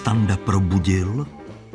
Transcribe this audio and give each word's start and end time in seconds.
Standa 0.00 0.36
probudil, 0.36 1.26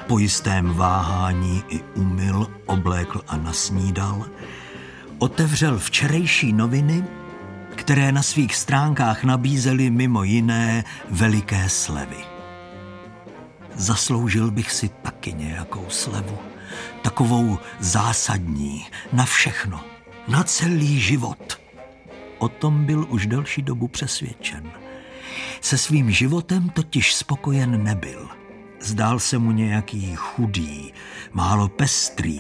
po 0.08 0.20
jistém 0.20 0.74
váhání 0.74 1.64
i 1.70 1.80
umyl, 1.96 2.48
oblékl 2.66 3.22
a 3.28 3.38
nasnídal, 3.38 4.26
otevřel 5.18 5.80
včerejší 5.80 6.54
noviny, 6.54 7.04
které 7.76 8.12
na 8.12 8.24
svých 8.24 8.56
stránkách 8.56 9.24
nabízely 9.24 9.90
mimo 9.90 10.24
jiné 10.24 10.84
veliké 11.10 11.70
slevy. 11.70 12.18
Zasloužil 13.76 14.52
bych 14.52 14.72
si 14.72 14.90
taky 14.90 15.34
nějakou 15.34 15.86
slevu, 15.90 16.38
takovou 17.02 17.60
zásadní, 17.80 18.86
na 19.14 19.26
všechno, 19.26 19.82
na 20.28 20.44
celý 20.44 21.00
život. 21.00 21.60
O 22.38 22.48
tom 22.50 22.86
byl 22.86 23.06
už 23.10 23.28
delší 23.28 23.62
dobu 23.62 23.88
přesvědčen. 23.88 24.85
Se 25.62 25.78
svým 25.78 26.12
životem 26.12 26.70
totiž 26.70 27.16
spokojen 27.16 27.84
nebyl. 27.84 28.28
Zdál 28.82 29.20
se 29.20 29.38
mu 29.38 29.52
nějaký 29.52 30.16
chudý, 30.16 30.94
málo 31.34 31.68
pestrý, 31.68 32.40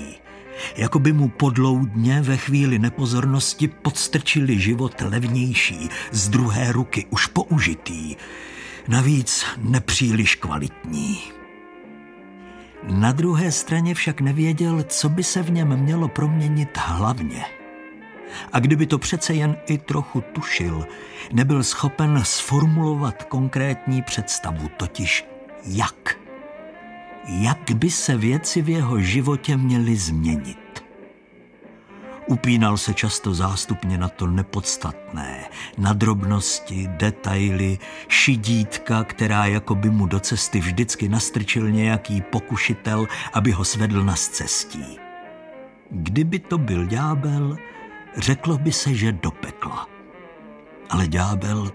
jako 0.77 0.99
by 0.99 1.13
mu 1.13 1.29
podloudně 1.29 2.21
ve 2.21 2.37
chvíli 2.37 2.79
nepozornosti 2.79 3.67
podstrčili 3.67 4.59
život 4.59 5.01
levnější, 5.01 5.89
z 6.11 6.29
druhé 6.29 6.71
ruky, 6.71 7.05
už 7.09 7.27
použitý, 7.27 8.15
navíc 8.87 9.45
nepříliš 9.57 10.35
kvalitní. 10.35 11.19
Na 12.89 13.11
druhé 13.11 13.51
straně 13.51 13.95
však 13.95 14.21
nevěděl, 14.21 14.83
co 14.83 15.09
by 15.09 15.23
se 15.23 15.43
v 15.43 15.51
něm 15.51 15.77
mělo 15.77 16.07
proměnit 16.07 16.77
hlavně. 16.77 17.45
A 18.53 18.59
kdyby 18.59 18.85
to 18.85 18.97
přece 18.97 19.33
jen 19.33 19.57
i 19.65 19.77
trochu 19.77 20.21
tušil, 20.21 20.87
nebyl 21.33 21.63
schopen 21.63 22.21
sformulovat 22.23 23.23
konkrétní 23.23 24.01
představu, 24.01 24.69
totiž 24.77 25.25
jak 25.65 26.25
jak 27.27 27.71
by 27.71 27.91
se 27.91 28.17
věci 28.17 28.61
v 28.61 28.69
jeho 28.69 28.99
životě 28.99 29.57
měly 29.57 29.95
změnit. 29.95 30.85
Upínal 32.27 32.77
se 32.77 32.93
často 32.93 33.33
zástupně 33.33 33.97
na 33.97 34.09
to 34.09 34.27
nepodstatné, 34.27 35.43
na 35.77 35.93
drobnosti, 35.93 36.87
detaily, 36.87 37.79
šidítka, 38.07 39.03
která 39.03 39.45
jako 39.45 39.75
by 39.75 39.89
mu 39.89 40.05
do 40.05 40.19
cesty 40.19 40.59
vždycky 40.59 41.09
nastrčil 41.09 41.71
nějaký 41.71 42.21
pokušitel, 42.21 43.07
aby 43.33 43.51
ho 43.51 43.65
svedl 43.65 44.03
na 44.03 44.15
cestí. 44.15 44.97
Kdyby 45.91 46.39
to 46.39 46.57
byl 46.57 46.85
ďábel, 46.85 47.57
řeklo 48.17 48.57
by 48.57 48.71
se, 48.71 48.93
že 48.93 49.11
do 49.11 49.31
pekla. 49.31 49.87
Ale 50.89 51.07
ďábel, 51.07 51.71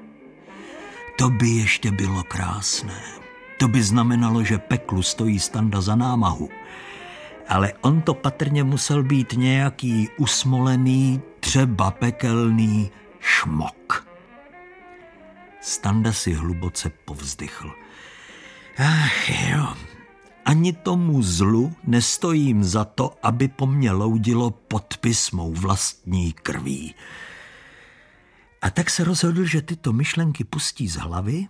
to 1.19 1.31
by 1.31 1.49
ještě 1.49 1.91
bylo 1.91 2.23
krásné. 2.23 3.03
To 3.59 3.69
by 3.69 3.83
znamenalo, 3.83 4.45
že 4.45 4.59
peklu 4.59 5.03
stojí 5.03 5.41
standa 5.41 5.81
za 5.81 5.97
námahu. 5.97 6.49
Ale 7.49 7.73
on 7.81 8.03
to 8.03 8.15
patrně 8.15 8.65
musel 8.65 9.03
být 9.03 9.33
nějaký 9.33 10.09
usmolený, 10.17 11.23
třeba 11.41 11.91
pekelný 11.91 12.91
šmok. 13.21 14.09
Standa 15.61 16.13
si 16.13 16.33
hluboce 16.33 16.91
povzdychl. 17.05 17.73
Ach 18.79 19.31
jo, 19.51 19.75
ani 20.45 20.73
tomu 20.73 21.23
zlu 21.23 21.73
nestojím 21.85 22.65
za 22.65 22.85
to, 22.85 23.17
aby 23.23 23.49
po 23.49 23.67
mně 23.67 23.91
loudilo 23.91 24.51
podpis 24.51 25.31
mou 25.31 25.53
vlastní 25.53 26.33
krví. 26.33 26.95
A 28.63 28.71
tak 28.71 28.91
se 28.91 29.05
rozhodl, 29.05 29.45
že 29.45 29.63
tyto 29.63 29.93
myšlenky 29.93 30.45
pustí 30.45 30.89
z 30.89 30.97
hlavy 30.97 31.49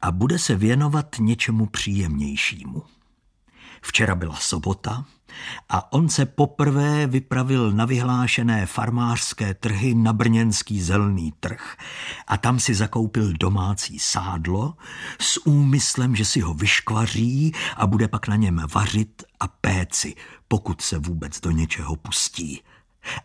a 0.00 0.12
bude 0.12 0.38
se 0.38 0.54
věnovat 0.54 1.16
něčemu 1.18 1.66
příjemnějšímu. 1.66 2.82
Včera 3.82 4.14
byla 4.14 4.36
sobota 4.36 5.04
a 5.68 5.92
on 5.92 6.08
se 6.08 6.26
poprvé 6.26 7.06
vypravil 7.06 7.70
na 7.70 7.84
vyhlášené 7.84 8.66
farmářské 8.66 9.54
trhy 9.54 9.94
na 9.94 10.12
brněnský 10.12 10.82
zelný 10.82 11.32
trh 11.40 11.76
a 12.26 12.36
tam 12.36 12.60
si 12.60 12.74
zakoupil 12.74 13.32
domácí 13.32 13.98
sádlo 13.98 14.74
s 15.20 15.46
úmyslem, 15.46 16.16
že 16.16 16.24
si 16.24 16.40
ho 16.40 16.54
vyškvaří 16.54 17.52
a 17.76 17.86
bude 17.86 18.08
pak 18.08 18.28
na 18.28 18.36
něm 18.36 18.62
vařit 18.74 19.22
a 19.40 19.48
péci, 19.48 20.14
pokud 20.48 20.80
se 20.80 20.98
vůbec 20.98 21.40
do 21.40 21.50
něčeho 21.50 21.96
pustí. 21.96 22.62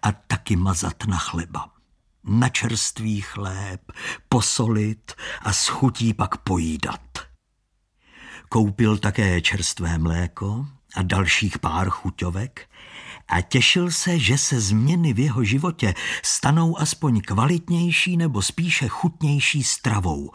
A 0.02 0.12
taky 0.12 0.56
mazat 0.56 1.06
na 1.08 1.18
chleba 1.18 1.76
na 2.28 2.50
čerstvý 2.50 3.22
chléb, 3.22 3.92
posolit 4.30 5.14
a 5.42 5.54
s 5.54 5.68
chutí 5.68 6.14
pak 6.14 6.38
pojídat. 6.38 7.02
Koupil 8.50 8.98
také 8.98 9.42
čerstvé 9.42 9.98
mléko 9.98 10.66
a 10.96 11.02
dalších 11.02 11.60
pár 11.60 11.90
chuťovek 11.90 12.70
a 13.28 13.42
těšil 13.42 13.92
se, 13.92 14.20
že 14.20 14.38
se 14.38 14.62
změny 14.62 15.14
v 15.14 15.20
jeho 15.20 15.44
životě 15.44 15.94
stanou 16.24 16.80
aspoň 16.80 17.22
kvalitnější 17.22 18.18
nebo 18.18 18.42
spíše 18.42 18.88
chutnější 18.88 19.64
stravou, 19.64 20.32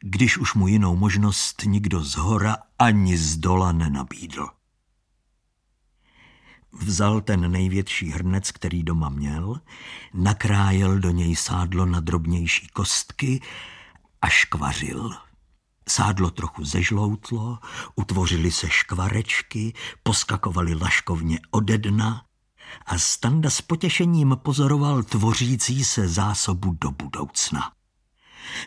když 0.00 0.38
už 0.38 0.54
mu 0.54 0.68
jinou 0.68 0.96
možnost 0.96 1.62
nikdo 1.64 2.04
z 2.04 2.14
hora 2.14 2.56
ani 2.78 3.16
z 3.16 3.36
dola 3.36 3.72
nenabídl. 3.72 4.46
Vzal 6.72 7.20
ten 7.20 7.50
největší 7.50 8.10
hrnec, 8.10 8.50
který 8.50 8.82
doma 8.82 9.08
měl, 9.08 9.60
nakrájel 10.14 10.98
do 10.98 11.10
něj 11.10 11.36
sádlo 11.36 11.86
na 11.86 12.00
drobnější 12.00 12.68
kostky 12.68 13.40
a 14.22 14.28
škvařil. 14.28 15.29
Sádlo 15.90 16.30
trochu 16.30 16.64
zežloutlo, 16.64 17.58
utvořily 17.96 18.50
se 18.50 18.70
škvarečky, 18.70 19.74
poskakovaly 20.02 20.74
laškovně 20.74 21.38
ode 21.50 21.78
dna 21.78 22.24
a 22.86 22.98
Standa 22.98 23.50
s 23.50 23.60
potěšením 23.60 24.36
pozoroval 24.42 25.02
tvořící 25.02 25.84
se 25.84 26.08
zásobu 26.08 26.76
do 26.80 26.90
budoucna. 26.90 27.72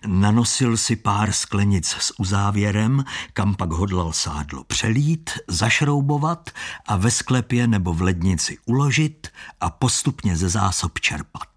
Nanosil 0.07 0.77
si 0.77 0.95
pár 0.95 1.31
sklenic 1.31 1.87
s 1.87 2.19
uzávěrem, 2.19 3.03
kam 3.33 3.55
pak 3.55 3.71
hodlal 3.71 4.13
sádlo 4.13 4.63
přelít, 4.63 5.29
zašroubovat 5.47 6.49
a 6.87 6.95
ve 6.97 7.11
sklepě 7.11 7.67
nebo 7.67 7.93
v 7.93 8.01
lednici 8.01 8.57
uložit 8.65 9.27
a 9.59 9.69
postupně 9.69 10.37
ze 10.37 10.49
zásob 10.49 10.99
čerpat. 10.99 11.52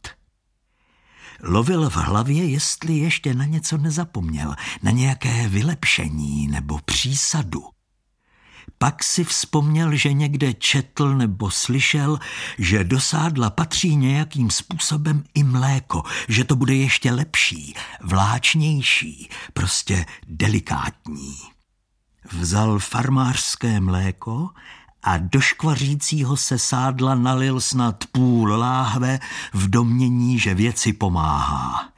Lovil 1.42 1.90
v 1.90 1.96
hlavě, 1.96 2.44
jestli 2.44 2.94
ještě 2.94 3.34
na 3.34 3.44
něco 3.44 3.78
nezapomněl, 3.78 4.54
na 4.82 4.90
nějaké 4.90 5.48
vylepšení 5.48 6.48
nebo 6.48 6.78
přísadu. 6.84 7.62
Pak 8.78 9.04
si 9.04 9.24
vzpomněl, 9.24 9.96
že 9.96 10.12
někde 10.12 10.54
četl 10.54 11.16
nebo 11.16 11.50
slyšel, 11.50 12.18
že 12.58 12.84
do 12.84 13.00
sádla 13.00 13.50
patří 13.50 13.96
nějakým 13.96 14.50
způsobem 14.50 15.24
i 15.34 15.42
mléko, 15.42 16.02
že 16.28 16.44
to 16.44 16.56
bude 16.56 16.74
ještě 16.74 17.12
lepší, 17.12 17.74
vláčnější, 18.00 19.28
prostě 19.52 20.06
delikátní. 20.26 21.36
Vzal 22.32 22.78
farmářské 22.78 23.80
mléko 23.80 24.48
a 25.06 25.18
do 25.18 25.40
škvařícího 25.40 26.36
se 26.36 26.58
sádla 26.58 27.14
nalil 27.14 27.60
snad 27.60 28.04
půl 28.12 28.52
láhve 28.52 29.18
v 29.52 29.70
domění, 29.70 30.38
že 30.38 30.54
věci 30.54 30.92
pomáhá. 30.92 31.88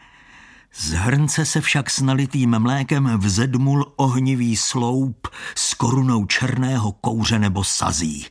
Z 0.75 0.93
hrnce 0.93 1.47
se 1.47 1.61
však 1.61 1.91
s 1.91 2.01
nalitým 2.01 2.59
mlékem 2.59 3.19
vzedmul 3.19 3.93
ohnivý 3.97 4.57
sloup 4.57 5.29
s 5.55 5.75
korunou 5.75 6.27
černého 6.27 6.93
kouře 6.93 7.39
nebo 7.39 7.65
sazí. 7.65 8.27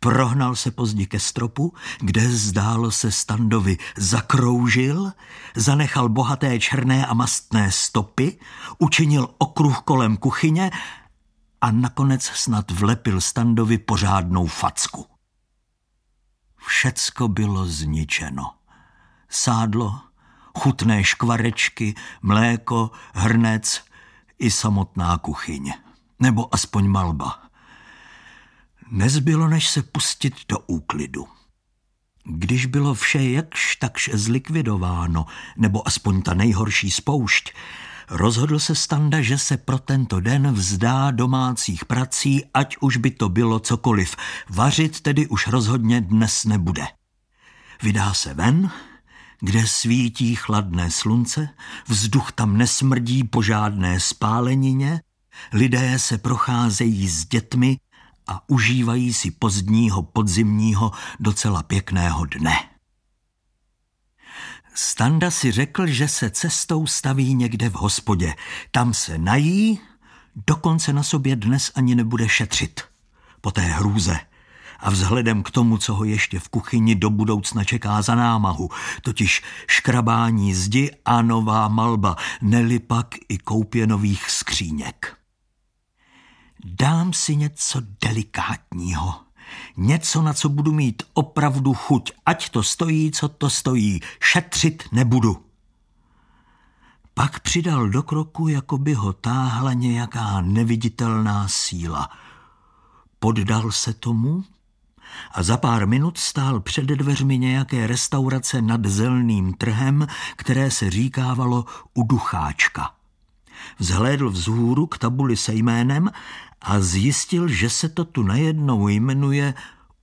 Prohnal 0.00 0.56
se 0.56 0.70
pozdě 0.70 1.06
ke 1.06 1.20
stropu, 1.20 1.72
kde 2.00 2.30
zdálo 2.30 2.90
se 2.90 3.12
Standovi 3.12 3.78
zakroužil, 3.96 5.12
zanechal 5.56 6.08
bohaté 6.08 6.58
černé 6.58 7.06
a 7.06 7.14
mastné 7.14 7.72
stopy, 7.72 8.38
učinil 8.78 9.28
okruh 9.38 9.78
kolem 9.78 10.16
kuchyně 10.16 10.70
a 11.60 11.70
nakonec 11.70 12.22
snad 12.24 12.70
vlepil 12.70 13.20
Standovi 13.20 13.78
pořádnou 13.78 14.46
facku. 14.46 15.06
Všecko 16.66 17.28
bylo 17.28 17.66
zničeno. 17.66 18.54
Sádlo, 19.28 20.00
chutné 20.58 21.04
škvarečky, 21.04 21.94
mléko, 22.22 22.90
hrnec 23.14 23.84
i 24.38 24.50
samotná 24.50 25.18
kuchyň. 25.18 25.72
Nebo 26.20 26.54
aspoň 26.54 26.88
malba. 26.88 27.42
Nezbylo, 28.90 29.48
než 29.48 29.68
se 29.68 29.82
pustit 29.82 30.34
do 30.48 30.58
úklidu. 30.58 31.28
Když 32.24 32.66
bylo 32.66 32.94
vše 32.94 33.30
jakž 33.30 33.76
takž 33.76 34.10
zlikvidováno, 34.12 35.26
nebo 35.56 35.88
aspoň 35.88 36.22
ta 36.22 36.34
nejhorší 36.34 36.90
spoušť, 36.90 37.52
rozhodl 38.10 38.58
se 38.58 38.74
Standa, 38.74 39.22
že 39.22 39.38
se 39.38 39.56
pro 39.56 39.78
tento 39.78 40.20
den 40.20 40.52
vzdá 40.52 41.10
domácích 41.10 41.84
prací, 41.84 42.44
ať 42.54 42.76
už 42.80 42.96
by 42.96 43.10
to 43.10 43.28
bylo 43.28 43.58
cokoliv. 43.58 44.16
Vařit 44.50 45.00
tedy 45.00 45.26
už 45.26 45.46
rozhodně 45.46 46.00
dnes 46.00 46.44
nebude. 46.44 46.86
Vydá 47.82 48.14
se 48.14 48.34
ven, 48.34 48.70
kde 49.40 49.66
svítí 49.66 50.34
chladné 50.34 50.90
slunce, 50.90 51.48
vzduch 51.88 52.32
tam 52.32 52.56
nesmrdí 52.56 53.24
po 53.24 53.42
žádné 53.42 54.00
spálenině, 54.00 55.00
Lidé 55.52 55.98
se 55.98 56.18
procházejí 56.18 57.08
s 57.08 57.26
dětmi 57.26 57.78
a 58.26 58.48
užívají 58.48 59.12
si 59.12 59.30
pozdního 59.30 60.02
podzimního 60.02 60.92
docela 61.20 61.62
pěkného 61.62 62.24
dne. 62.24 62.75
Standa 64.78 65.30
si 65.30 65.52
řekl, 65.52 65.86
že 65.86 66.08
se 66.08 66.30
cestou 66.30 66.86
staví 66.86 67.34
někde 67.34 67.68
v 67.68 67.74
hospodě. 67.74 68.34
Tam 68.70 68.94
se 68.94 69.18
nají, 69.18 69.80
dokonce 70.46 70.92
na 70.92 71.02
sobě 71.02 71.36
dnes 71.36 71.72
ani 71.74 71.94
nebude 71.94 72.28
šetřit. 72.28 72.80
Po 73.40 73.50
té 73.50 73.60
hrůze 73.60 74.18
a 74.80 74.90
vzhledem 74.90 75.42
k 75.42 75.50
tomu, 75.50 75.78
co 75.78 75.94
ho 75.94 76.04
ještě 76.04 76.40
v 76.40 76.48
kuchyni 76.48 76.94
do 76.94 77.10
budoucna 77.10 77.64
čeká 77.64 78.02
za 78.02 78.14
námahu, 78.14 78.68
totiž 79.02 79.42
škrabání 79.66 80.54
zdi 80.54 80.90
a 81.04 81.22
nová 81.22 81.68
malba, 81.68 82.16
neli 82.42 82.78
pak 82.78 83.14
i 83.28 83.38
koupě 83.38 83.86
nových 83.86 84.30
skříněk. 84.30 85.16
Dám 86.64 87.12
si 87.12 87.36
něco 87.36 87.82
delikátního, 88.04 89.25
něco, 89.76 90.22
na 90.22 90.32
co 90.32 90.48
budu 90.48 90.72
mít 90.72 91.02
opravdu 91.14 91.74
chuť, 91.74 92.12
ať 92.26 92.48
to 92.48 92.62
stojí, 92.62 93.10
co 93.10 93.28
to 93.28 93.50
stojí, 93.50 94.00
šetřit 94.20 94.82
nebudu. 94.92 95.42
Pak 97.14 97.40
přidal 97.40 97.88
do 97.88 98.02
kroku, 98.02 98.48
jako 98.48 98.78
by 98.78 98.94
ho 98.94 99.12
táhla 99.12 99.72
nějaká 99.72 100.40
neviditelná 100.40 101.48
síla. 101.48 102.10
Poddal 103.18 103.72
se 103.72 103.92
tomu 103.92 104.44
a 105.32 105.42
za 105.42 105.56
pár 105.56 105.86
minut 105.86 106.18
stál 106.18 106.60
před 106.60 106.84
dveřmi 106.84 107.38
nějaké 107.38 107.86
restaurace 107.86 108.62
nad 108.62 108.86
zelným 108.86 109.54
trhem, 109.54 110.06
které 110.36 110.70
se 110.70 110.90
říkávalo 110.90 111.64
u 111.94 112.02
Ducháčka. 112.02 112.90
Vzhlédl 113.78 114.30
vzhůru 114.30 114.86
k 114.86 114.98
tabuli 114.98 115.36
se 115.36 115.54
jménem 115.54 116.10
a 116.60 116.80
zjistil, 116.80 117.48
že 117.48 117.70
se 117.70 117.88
to 117.88 118.04
tu 118.04 118.22
najednou 118.22 118.88
jmenuje 118.88 119.54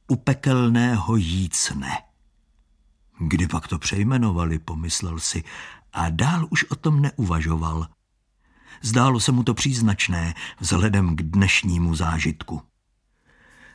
u 0.07 0.15
pekelného 0.15 1.15
jícne. 1.15 1.97
Kdy 3.19 3.47
pak 3.47 3.67
to 3.67 3.79
přejmenovali, 3.79 4.59
pomyslel 4.59 5.19
si, 5.19 5.43
a 5.93 6.09
dál 6.09 6.47
už 6.49 6.63
o 6.63 6.75
tom 6.75 7.01
neuvažoval. 7.01 7.87
Zdálo 8.81 9.19
se 9.19 9.31
mu 9.31 9.43
to 9.43 9.53
příznačné 9.53 10.33
vzhledem 10.59 11.15
k 11.15 11.21
dnešnímu 11.21 11.95
zážitku. 11.95 12.61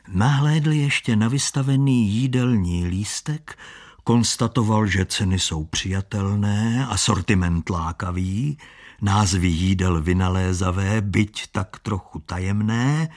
Nahlédl 0.07 0.71
ještě 0.71 1.15
na 1.15 1.27
vystavený 1.27 2.09
jídelní 2.09 2.85
lístek, 2.85 3.57
konstatoval, 4.03 4.87
že 4.87 5.05
ceny 5.05 5.39
jsou 5.39 5.65
přijatelné, 5.65 6.87
a 6.89 6.97
sortiment 6.97 7.69
lákavý, 7.69 8.57
názvy 9.01 9.47
jídel 9.47 10.01
vynalézavé, 10.01 11.01
byť 11.01 11.51
tak 11.51 11.79
trochu 11.79 12.19
tajemné, 12.19 13.09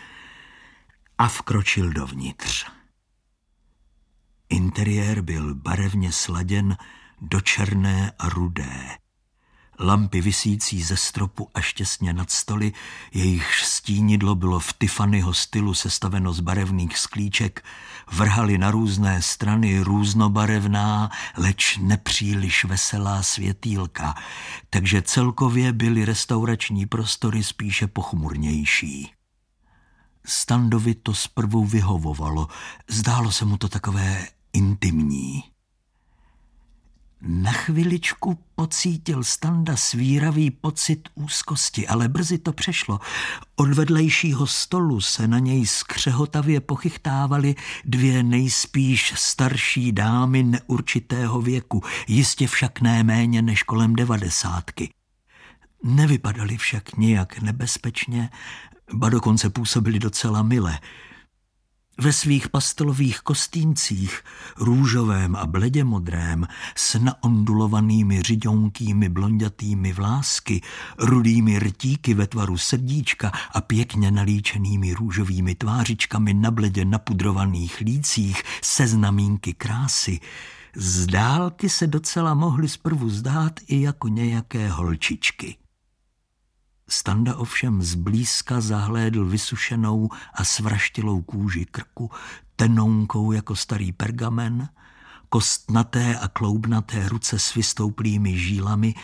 a 1.19 1.29
vkročil 1.29 1.91
dovnitř. 1.93 2.67
Interiér 4.49 5.21
byl 5.21 5.55
barevně 5.55 6.13
sladěn 6.13 6.77
do 7.21 7.41
černé 7.41 8.13
a 8.19 8.29
rudé. 8.29 9.02
Lampy 9.81 10.21
visící 10.21 10.83
ze 10.83 10.97
stropu 10.97 11.49
až 11.55 11.73
těsně 11.73 12.13
nad 12.13 12.31
stoly, 12.31 12.73
jejich 13.13 13.55
stínidlo 13.55 14.35
bylo 14.35 14.61
v 14.61 14.73
Tiffanyho 14.73 15.35
stylu 15.35 15.75
sestaveno 15.75 16.33
z 16.33 16.41
barevných 16.41 16.99
sklíček, 16.99 17.65
vrhali 18.13 18.59
na 18.59 18.71
různé 18.71 19.23
strany 19.23 19.81
různobarevná, 19.81 21.11
leč 21.37 21.79
nepříliš 21.83 22.65
veselá 22.65 23.23
světýlka, 23.23 24.15
takže 24.71 25.03
celkově 25.03 25.73
byly 25.73 26.05
restaurační 26.05 26.87
prostory 26.87 27.45
spíše 27.45 27.87
pochmurnější. 27.87 29.13
Standovi 30.25 30.95
to 30.95 31.15
zprvu 31.15 31.65
vyhovovalo, 31.65 32.49
zdálo 32.89 33.33
se 33.33 33.45
mu 33.45 33.57
to 33.57 33.69
takové 33.69 34.27
intimní. 34.53 35.52
Na 37.27 37.53
chviličku 37.53 38.39
pocítil 38.55 39.25
Standa 39.25 39.77
svíravý 39.77 40.51
pocit 40.51 41.09
úzkosti, 41.15 41.89
ale 41.89 42.09
brzy 42.09 42.39
to 42.39 42.53
přešlo. 42.53 43.01
Od 43.57 43.69
vedlejšího 43.75 44.47
stolu 44.47 45.01
se 45.01 45.29
na 45.29 45.39
něj 45.39 45.67
skřehotavě 45.67 46.61
pochychtávali 46.61 47.55
dvě 47.85 48.23
nejspíš 48.23 49.15
starší 49.17 49.93
dámy 49.93 50.43
neurčitého 50.43 51.43
věku, 51.43 51.83
jistě 52.09 52.47
však 52.47 52.81
ne 52.81 53.03
méně 53.03 53.43
než 53.43 53.63
kolem 53.63 53.97
devadesátky. 53.97 54.91
Nevypadali 55.85 56.57
však 56.57 56.97
nijak 56.97 57.39
nebezpečně, 57.43 58.31
ba 58.93 59.09
dokonce 59.09 59.51
působili 59.51 59.99
docela 59.99 60.43
mile– 60.43 60.79
ve 61.99 62.13
svých 62.13 62.49
pastelových 62.49 63.21
kostýmcích, 63.21 64.23
růžovém 64.57 65.37
a 65.37 65.47
bledě 65.47 65.85
modrém, 65.85 66.47
s 66.77 66.99
naondulovanými 66.99 68.23
řiďonkými 68.23 69.09
blondětými 69.09 69.93
vlásky, 69.93 70.61
rudými 70.99 71.59
rtíky 71.59 72.15
ve 72.15 72.27
tvaru 72.27 72.59
srdíčka 72.59 73.33
a 73.55 73.61
pěkně 73.61 74.11
nalíčenými 74.11 74.95
růžovými 74.95 75.55
tvářičkami 75.55 76.35
na 76.35 76.51
bledě 76.51 76.85
napudrovaných 76.85 77.81
lících 77.81 78.43
se 78.63 78.87
znamínky 78.87 79.55
krásy, 79.55 80.21
z 80.77 81.07
dálky 81.07 81.69
se 81.69 81.87
docela 81.87 82.35
mohly 82.35 82.69
zprvu 82.69 83.11
zdát 83.11 83.61
i 83.67 83.81
jako 83.81 84.09
nějaké 84.09 84.69
holčičky. 84.69 85.62
Standa 86.93 87.37
ovšem 87.37 87.83
zblízka 87.83 88.61
zahlédl 88.61 89.25
vysušenou 89.25 90.09
a 90.35 90.45
svraštilou 90.45 91.23
kůži 91.23 91.65
krku, 91.65 92.11
tenounkou 92.57 93.33
jako 93.33 93.57
starý 93.57 93.93
pergamen, 93.93 94.69
kostnaté 95.29 96.17
a 96.19 96.29
kloubnaté 96.29 97.09
ruce 97.09 97.39
s 97.39 97.55
vystouplými 97.55 98.39
žílami 98.39 98.95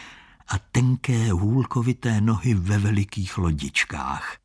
a 0.48 0.58
tenké 0.58 1.32
hůlkovité 1.32 2.20
nohy 2.20 2.54
ve 2.54 2.78
velikých 2.78 3.38
lodičkách. 3.38 4.36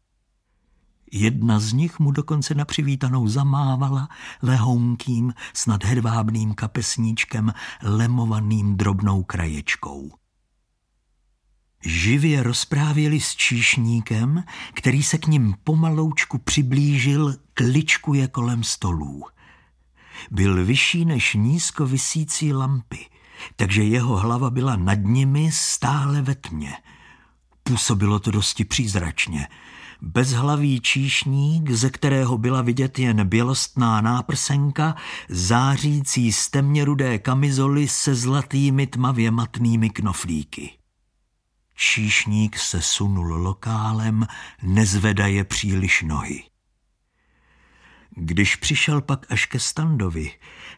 Jedna 1.11 1.59
z 1.59 1.73
nich 1.73 1.99
mu 1.99 2.11
dokonce 2.11 2.55
na 2.55 2.65
přivítanou 2.65 3.27
zamávala 3.27 4.09
lehounkým, 4.41 5.33
snad 5.53 5.83
hedvábným 5.83 6.53
kapesníčkem 6.53 7.53
lemovaným 7.81 8.77
drobnou 8.77 9.23
kraječkou. 9.23 10.22
Živě 11.85 12.43
rozprávěli 12.43 13.19
s 13.19 13.35
číšníkem, 13.35 14.43
který 14.73 15.03
se 15.03 15.17
k 15.17 15.27
ním 15.27 15.55
pomaloučku 15.63 16.37
přiblížil 16.37 17.35
k 17.53 17.61
kolem 18.27 18.63
stolů. 18.63 19.23
Byl 20.31 20.65
vyšší 20.65 21.05
než 21.05 21.33
nízko 21.33 21.85
visící 21.85 22.53
lampy, 22.53 23.05
takže 23.55 23.83
jeho 23.83 24.17
hlava 24.17 24.49
byla 24.49 24.75
nad 24.75 24.99
nimi 25.03 25.51
stále 25.51 26.21
ve 26.21 26.35
tmě. 26.35 26.73
Působilo 27.63 28.19
to 28.19 28.31
dosti 28.31 28.65
přízračně. 28.65 29.47
Bezhlavý 30.01 30.81
číšník, 30.81 31.71
ze 31.71 31.89
kterého 31.89 32.37
byla 32.37 32.61
vidět 32.61 32.99
jen 32.99 33.27
bělostná 33.27 34.01
náprsenka, 34.01 34.95
zářící 35.29 36.31
z 36.31 36.49
temně 36.49 36.85
rudé 36.85 37.19
kamizoly 37.19 37.87
se 37.87 38.15
zlatými 38.15 38.87
tmavě 38.87 39.31
matnými 39.31 39.89
knoflíky. 39.89 40.82
Číšník 41.75 42.57
se 42.57 42.81
sunul 42.81 43.33
lokálem, 43.33 44.27
nezvedaje 44.61 45.43
příliš 45.43 46.01
nohy. 46.01 46.43
Když 48.15 48.55
přišel 48.55 49.01
pak 49.01 49.31
až 49.31 49.45
ke 49.45 49.59
standovi, 49.59 50.31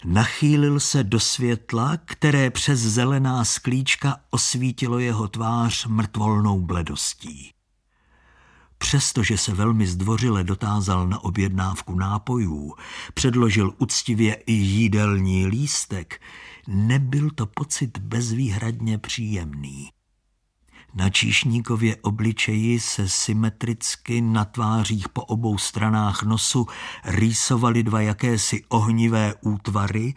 nachýlil 0.05 0.79
se 0.79 1.03
do 1.03 1.19
světla, 1.19 1.97
které 2.05 2.49
přes 2.49 2.79
zelená 2.79 3.45
sklíčka 3.45 4.17
osvítilo 4.29 4.99
jeho 4.99 5.27
tvář 5.27 5.85
mrtvolnou 5.85 6.61
bledostí. 6.61 7.51
Přestože 8.77 9.37
se 9.37 9.53
velmi 9.53 9.87
zdvořile 9.87 10.43
dotázal 10.43 11.07
na 11.07 11.23
objednávku 11.23 11.95
nápojů, 11.95 12.73
předložil 13.13 13.73
uctivě 13.77 14.33
i 14.33 14.53
jídelní 14.53 15.47
lístek, 15.47 16.21
nebyl 16.67 17.29
to 17.29 17.45
pocit 17.45 17.97
bezvýhradně 17.97 18.97
příjemný. 18.97 19.94
Na 20.95 21.09
číšníkově 21.09 21.95
obličeji 21.95 22.79
se 22.79 23.09
symetricky 23.09 24.21
na 24.21 24.45
tvářích 24.45 25.09
po 25.09 25.21
obou 25.21 25.57
stranách 25.57 26.23
nosu 26.23 26.67
rýsovaly 27.05 27.83
dva 27.83 28.01
jakési 28.01 28.63
ohnivé 28.69 29.33
útvary, 29.41 30.13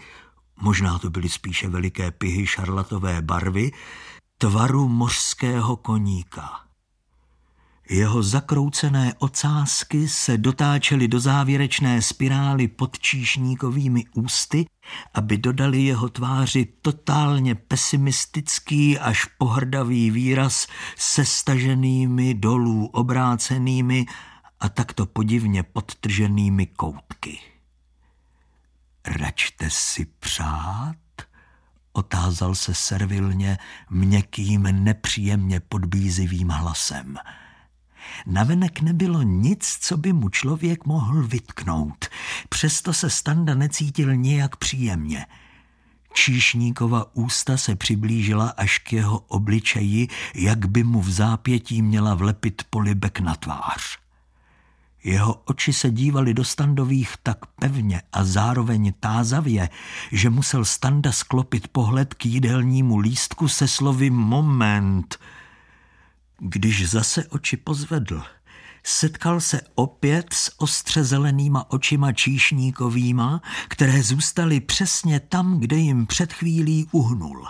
možná 0.61 0.99
to 0.99 1.11
byly 1.11 1.29
spíše 1.29 1.69
veliké 1.69 2.11
pihy 2.11 2.47
šarlatové 2.47 3.23
barvy, 3.23 3.71
tvaru 4.39 4.89
mořského 4.89 5.77
koníka. 5.77 6.68
Jeho 7.91 8.23
zakroucené 8.23 9.15
ocásky 9.19 10.09
se 10.09 10.39
dotáčely 10.39 11.09
do 11.09 11.21
závěrečné 11.21 12.03
spirály 12.03 12.69
pod 12.69 12.99
číšníkovými 12.99 14.05
ústy, 14.15 14.67
aby 15.15 15.39
dodali 15.39 15.83
jeho 15.83 16.09
tváři 16.09 16.67
totálně 16.83 17.55
pesimistický 17.55 18.99
až 18.99 19.25
pohrdavý 19.25 20.11
výraz 20.11 20.67
se 20.97 21.25
staženými 21.25 22.35
dolů 22.35 22.87
obrácenými 22.87 24.07
a 24.61 24.69
takto 24.69 25.07
podivně 25.07 25.63
podtrženými 25.63 26.67
koutky. 26.67 27.39
Račte 29.07 29.71
si 29.71 30.05
přát? 30.05 30.97
Otázal 31.93 32.55
se 32.55 32.75
servilně 32.75 33.59
měkkým, 33.91 34.63
nepříjemně 34.63 35.61
podbízivým 35.61 36.49
hlasem– 36.49 37.17
Navenek 38.27 38.81
nebylo 38.81 39.23
nic, 39.23 39.79
co 39.81 39.97
by 39.97 40.13
mu 40.13 40.29
člověk 40.29 40.87
mohl 40.87 41.23
vytknout. 41.23 42.07
Přesto 42.49 42.93
se 42.93 43.11
Standa 43.11 43.55
necítil 43.55 44.17
nijak 44.17 44.57
příjemně. 44.57 45.27
Číšníkova 46.13 47.17
ústa 47.17 47.57
se 47.57 47.77
přiblížila 47.77 48.49
až 48.49 48.79
k 48.79 48.93
jeho 48.93 49.19
obličeji, 49.19 50.09
jak 50.35 50.67
by 50.67 50.85
mu 50.85 51.01
v 51.01 51.11
zápětí 51.11 51.83
měla 51.83 52.15
vlepit 52.15 52.63
polibek 52.71 53.21
na 53.21 53.35
tvář. 53.35 53.99
Jeho 55.05 55.35
oči 55.35 55.73
se 55.73 55.91
dívaly 55.91 56.35
do 56.35 56.45
Standových 56.45 57.15
tak 57.23 57.47
pevně 57.47 58.03
a 58.13 58.25
zároveň 58.25 58.93
tázavě, 59.01 59.69
že 60.13 60.31
musel 60.31 60.65
Standa 60.65 61.13
sklopit 61.13 61.69
pohled 61.69 62.15
k 62.15 62.27
jídelnímu 62.27 62.99
lístku 62.99 63.49
se 63.49 63.69
slovy 63.69 64.11
moment– 64.11 65.19
když 66.41 66.91
zase 66.91 67.27
oči 67.27 67.57
pozvedl, 67.57 68.23
setkal 68.85 69.41
se 69.41 69.61
opět 69.75 70.27
s 70.33 70.61
ostře 70.61 71.05
zelenýma 71.05 71.71
očima 71.71 72.13
číšníkovýma, 72.13 73.43
které 73.69 74.03
zůstaly 74.03 74.61
přesně 74.61 75.21
tam, 75.21 75.61
kde 75.61 75.77
jim 75.77 76.07
před 76.07 76.33
chvílí 76.33 76.89
uhnul. 76.93 77.47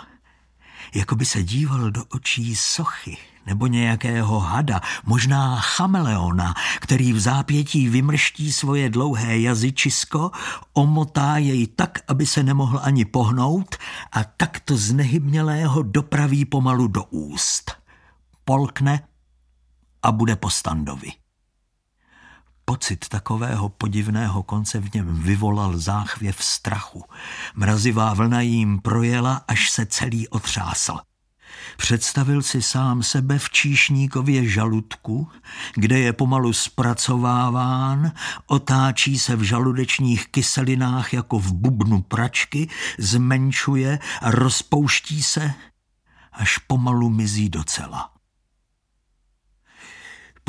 Jako 0.95 1.15
by 1.15 1.25
se 1.25 1.43
díval 1.43 1.91
do 1.91 2.03
očí 2.05 2.55
sochy 2.55 3.17
nebo 3.45 3.67
nějakého 3.67 4.39
hada, 4.39 4.81
možná 5.05 5.59
chameleona, 5.59 6.53
který 6.79 7.13
v 7.13 7.19
zápětí 7.19 7.89
vymrští 7.89 8.51
svoje 8.51 8.89
dlouhé 8.89 9.39
jazyčisko, 9.39 10.31
omotá 10.73 11.37
jej 11.37 11.67
tak, 11.67 11.99
aby 12.07 12.25
se 12.25 12.43
nemohl 12.43 12.79
ani 12.83 13.05
pohnout 13.05 13.75
a 14.11 14.23
takto 14.23 14.77
znehybnělého 14.77 15.81
dopraví 15.81 16.45
pomalu 16.45 16.87
do 16.87 17.03
úst 17.03 17.78
polkne 18.49 19.05
a 20.01 20.11
bude 20.11 20.35
po 20.35 20.49
standovi. 20.49 21.11
Pocit 22.65 23.09
takového 23.09 23.69
podivného 23.69 24.43
konce 24.43 24.79
v 24.79 24.93
něm 24.93 25.21
vyvolal 25.21 25.77
záchvěv 25.77 26.43
strachu. 26.43 27.03
Mrazivá 27.55 28.13
vlna 28.13 28.41
jim 28.41 28.81
projela, 28.81 29.41
až 29.47 29.69
se 29.69 29.85
celý 29.85 30.27
otřásl. 30.27 30.97
Představil 31.77 32.41
si 32.41 32.61
sám 32.61 33.03
sebe 33.03 33.39
v 33.39 33.49
číšníkově 33.49 34.49
žaludku, 34.49 35.27
kde 35.75 35.99
je 35.99 36.13
pomalu 36.13 36.53
zpracováván, 36.53 38.11
otáčí 38.47 39.19
se 39.19 39.35
v 39.35 39.41
žaludečních 39.41 40.27
kyselinách 40.27 41.13
jako 41.13 41.39
v 41.39 41.53
bubnu 41.53 42.01
pračky, 42.01 42.69
zmenšuje 42.97 43.99
a 44.21 44.31
rozpouští 44.31 45.23
se, 45.23 45.53
až 46.33 46.57
pomalu 46.57 47.09
mizí 47.09 47.49
docela. 47.49 48.18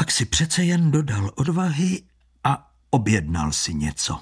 Pak 0.01 0.11
si 0.11 0.25
přece 0.25 0.65
jen 0.65 0.91
dodal 0.91 1.31
odvahy 1.37 2.03
a 2.45 2.73
objednal 2.91 3.53
si 3.53 3.75
něco. 3.75 4.21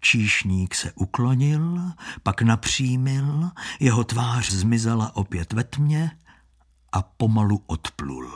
Číšník 0.00 0.74
se 0.74 0.92
uklonil, 0.92 1.80
pak 2.22 2.42
napřímil, 2.42 3.50
jeho 3.80 4.04
tvář 4.04 4.50
zmizela 4.50 5.16
opět 5.16 5.52
ve 5.52 5.64
tmě 5.64 6.10
a 6.92 7.02
pomalu 7.02 7.62
odplul. 7.66 8.32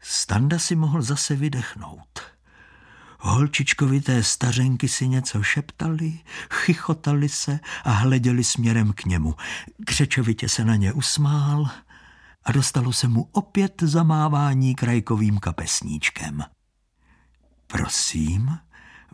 Standa 0.00 0.58
si 0.58 0.76
mohl 0.76 1.02
zase 1.02 1.36
vydechnout. 1.36 2.20
Holčičkovité 3.20 4.22
stařenky 4.22 4.88
si 4.88 5.08
něco 5.08 5.42
šeptali, 5.42 6.20
chichotali 6.50 7.28
se 7.28 7.60
a 7.84 7.90
hleděli 7.90 8.44
směrem 8.44 8.92
k 8.92 9.04
němu. 9.04 9.34
Křečovitě 9.86 10.48
se 10.48 10.64
na 10.64 10.76
ně 10.76 10.92
usmál– 10.92 11.70
a 12.44 12.52
dostalo 12.52 12.92
se 12.92 13.08
mu 13.08 13.28
opět 13.32 13.82
zamávání 13.82 14.74
krajkovým 14.74 15.38
kapesníčkem. 15.38 16.44
Prosím, 17.66 18.58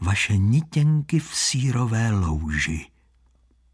vaše 0.00 0.36
nitěnky 0.36 1.20
v 1.20 1.34
sírové 1.34 2.10
louži. 2.10 2.86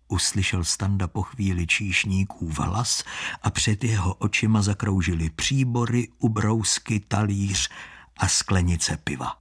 Uslyšel 0.09 0.65
Standa 0.65 1.09
po 1.09 1.23
chvíli 1.23 1.67
číšníků 1.67 2.51
hlas 2.59 3.05
a 3.43 3.51
před 3.51 3.85
jeho 3.85 4.15
očima 4.15 4.63
zakroužily 4.63 5.31
příbory, 5.31 6.09
ubrousky, 6.19 7.01
talíř 7.01 7.71
a 8.17 8.29
sklenice 8.29 8.97
piva. 8.97 9.39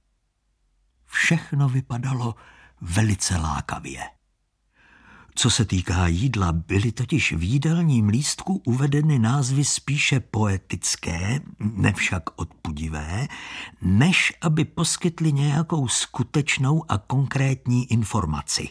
Všechno 1.06 1.68
vypadalo 1.68 2.34
velice 2.80 3.36
lákavě. 3.36 4.13
Co 5.36 5.50
se 5.50 5.64
týká 5.64 6.06
jídla, 6.06 6.52
byly 6.52 6.92
totiž 6.92 7.32
v 7.32 7.42
jídelním 7.42 8.08
lístku 8.08 8.62
uvedeny 8.66 9.18
názvy 9.18 9.64
spíše 9.64 10.20
poetické, 10.20 11.40
nevšak 11.58 12.22
odpudivé, 12.36 13.28
než 13.82 14.32
aby 14.40 14.64
poskytly 14.64 15.32
nějakou 15.32 15.88
skutečnou 15.88 16.84
a 16.88 16.98
konkrétní 16.98 17.92
informaci. 17.92 18.68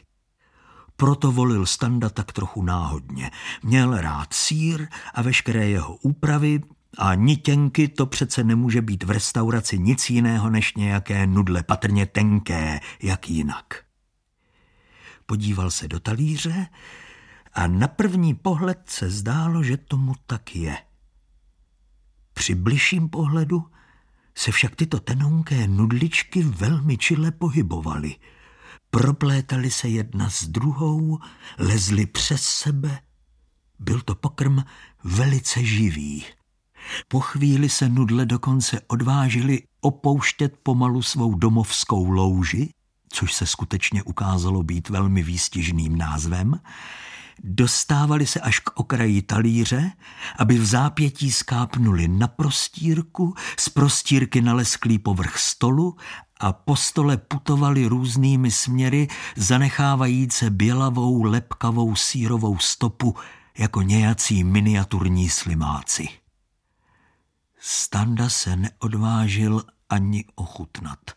Proto 0.95 1.31
volil 1.31 1.65
Standa 1.65 2.09
tak 2.09 2.31
trochu 2.31 2.63
náhodně. 2.63 3.31
Měl 3.63 4.01
rád 4.01 4.33
sír 4.33 4.87
a 5.13 5.21
veškeré 5.21 5.69
jeho 5.69 5.95
úpravy, 5.95 6.61
a 6.97 7.15
nitěnky 7.15 7.87
to 7.87 8.05
přece 8.05 8.43
nemůže 8.43 8.81
být 8.81 9.03
v 9.03 9.09
restauraci 9.09 9.79
nic 9.79 10.09
jiného 10.09 10.49
než 10.49 10.75
nějaké 10.75 11.27
nudle, 11.27 11.63
patrně 11.63 12.05
tenké, 12.05 12.79
jak 13.01 13.29
jinak 13.29 13.83
podíval 15.25 15.71
se 15.71 15.87
do 15.87 15.99
talíře 15.99 16.67
a 17.53 17.67
na 17.67 17.87
první 17.87 18.33
pohled 18.35 18.79
se 18.85 19.09
zdálo, 19.09 19.63
že 19.63 19.77
tomu 19.77 20.13
tak 20.25 20.55
je. 20.55 20.77
Při 22.33 22.55
bližším 22.55 23.09
pohledu 23.09 23.63
se 24.35 24.51
však 24.51 24.75
tyto 24.75 24.99
tenonké 24.99 25.67
nudličky 25.67 26.43
velmi 26.43 26.97
čile 26.97 27.31
pohybovaly. 27.31 28.15
Proplétaly 28.89 29.71
se 29.71 29.87
jedna 29.87 30.29
s 30.29 30.47
druhou, 30.47 31.19
lezly 31.59 32.05
přes 32.05 32.43
sebe. 32.43 33.01
Byl 33.79 34.01
to 34.01 34.15
pokrm 34.15 34.59
velice 35.03 35.65
živý. 35.65 36.25
Po 37.07 37.19
chvíli 37.19 37.69
se 37.69 37.89
nudle 37.89 38.25
dokonce 38.25 38.81
odvážili 38.87 39.63
opouštět 39.81 40.57
pomalu 40.63 41.01
svou 41.01 41.35
domovskou 41.35 42.09
louži 42.09 42.69
což 43.13 43.33
se 43.33 43.45
skutečně 43.45 44.03
ukázalo 44.03 44.63
být 44.63 44.89
velmi 44.89 45.23
výstižným 45.23 45.97
názvem, 45.97 46.59
dostávali 47.43 48.27
se 48.27 48.39
až 48.39 48.59
k 48.59 48.79
okraji 48.79 49.21
talíře, 49.21 49.91
aby 50.39 50.57
v 50.57 50.65
zápětí 50.65 51.31
skápnuli 51.31 52.07
na 52.07 52.27
prostírku, 52.27 53.35
z 53.59 53.69
prostírky 53.69 54.41
na 54.41 54.53
lesklý 54.53 54.99
povrch 54.99 55.37
stolu 55.37 55.97
a 56.39 56.53
po 56.53 56.75
stole 56.75 57.17
putovali 57.17 57.85
různými 57.85 58.51
směry, 58.51 59.07
zanechávajíce 59.35 60.49
bělavou, 60.49 61.23
lepkavou 61.23 61.95
sírovou 61.95 62.57
stopu 62.57 63.15
jako 63.57 63.81
nějací 63.81 64.43
miniaturní 64.43 65.29
slimáci. 65.29 66.07
Standa 67.59 68.29
se 68.29 68.55
neodvážil 68.55 69.63
ani 69.89 70.25
ochutnat. 70.35 71.11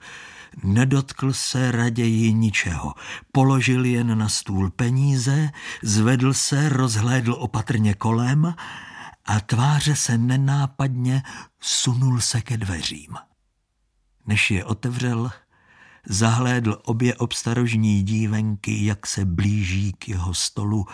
Nedotkl 0.65 1.33
se 1.33 1.73
raději 1.73 2.33
ničeho. 2.33 2.95
Položil 3.33 3.85
jen 3.85 4.19
na 4.19 4.29
stůl 4.29 4.71
peníze, 4.71 5.51
zvedl 5.83 6.35
se, 6.35 6.69
rozhlédl 6.69 7.33
opatrně 7.33 7.95
kolem 7.95 8.55
a 9.25 9.41
tváře 9.41 9.97
se 9.97 10.19
nenápadně 10.19 11.23
sunul 11.61 12.21
se 12.21 12.41
ke 12.41 12.57
dveřím. 12.57 13.15
Než 14.27 14.51
je 14.51 14.65
otevřel, 14.65 15.31
zahlédl 16.09 16.79
obě 16.85 17.15
obstarožní 17.15 18.03
dívenky, 18.03 18.85
jak 18.85 19.07
se 19.07 19.25
blíží 19.25 19.93
k 19.93 20.09
jeho 20.09 20.35
stolu 20.35 20.87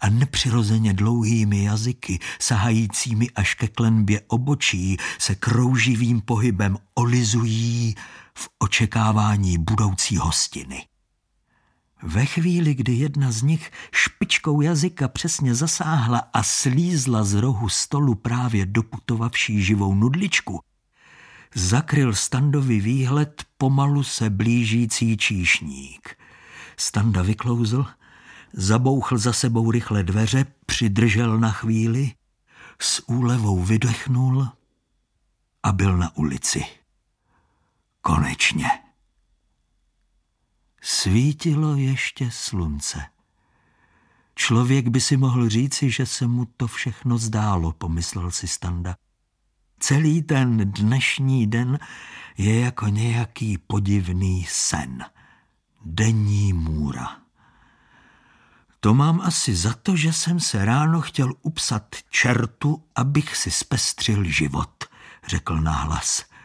a 0.00 0.08
nepřirozeně 0.08 0.92
dlouhými 0.92 1.64
jazyky, 1.64 2.18
sahajícími 2.40 3.30
až 3.30 3.54
ke 3.54 3.68
klenbě 3.68 4.20
obočí, 4.26 4.96
se 5.18 5.34
krouživým 5.34 6.20
pohybem 6.20 6.78
olizují 6.94 7.94
v 8.36 8.48
očekávání 8.58 9.58
budoucí 9.58 10.16
hostiny. 10.16 10.86
Ve 12.02 12.26
chvíli, 12.26 12.74
kdy 12.74 12.92
jedna 12.92 13.32
z 13.32 13.42
nich 13.42 13.70
špičkou 13.92 14.60
jazyka 14.60 15.08
přesně 15.08 15.54
zasáhla 15.54 16.28
a 16.32 16.42
slízla 16.42 17.24
z 17.24 17.34
rohu 17.34 17.68
stolu 17.68 18.14
právě 18.14 18.66
doputovavší 18.66 19.62
živou 19.62 19.94
nudličku, 19.94 20.60
zakryl 21.54 22.14
Standovi 22.14 22.80
výhled 22.80 23.44
pomalu 23.58 24.02
se 24.02 24.30
blížící 24.30 25.16
číšník. 25.16 26.16
Standa 26.76 27.22
vyklouzl, 27.22 27.86
zabouchl 28.52 29.18
za 29.18 29.32
sebou 29.32 29.70
rychle 29.70 30.02
dveře, 30.02 30.46
přidržel 30.66 31.38
na 31.38 31.50
chvíli, 31.50 32.12
s 32.80 33.08
úlevou 33.08 33.62
vydechnul 33.64 34.48
a 35.62 35.72
byl 35.72 35.96
na 35.96 36.16
ulici. 36.16 36.64
Konečně. 38.06 38.66
Svítilo 40.82 41.76
ještě 41.76 42.30
slunce. 42.30 43.02
Člověk 44.34 44.88
by 44.88 45.00
si 45.00 45.16
mohl 45.16 45.48
říci, 45.48 45.90
že 45.90 46.06
se 46.06 46.26
mu 46.26 46.44
to 46.44 46.66
všechno 46.66 47.18
zdálo, 47.18 47.72
pomyslel 47.72 48.30
si 48.30 48.48
Standa. 48.48 48.96
Celý 49.78 50.22
ten 50.22 50.72
dnešní 50.72 51.46
den 51.46 51.78
je 52.38 52.60
jako 52.60 52.88
nějaký 52.88 53.58
podivný 53.58 54.46
sen. 54.48 55.04
Denní 55.84 56.52
můra. 56.52 57.16
To 58.80 58.94
mám 58.94 59.20
asi 59.20 59.54
za 59.54 59.74
to, 59.74 59.96
že 59.96 60.12
jsem 60.12 60.40
se 60.40 60.64
ráno 60.64 61.00
chtěl 61.00 61.32
upsat 61.42 61.96
čertu, 62.10 62.84
abych 62.94 63.36
si 63.36 63.50
zpestřil 63.50 64.24
život, 64.24 64.84
řekl 65.26 65.56
náhlas. 65.56 66.35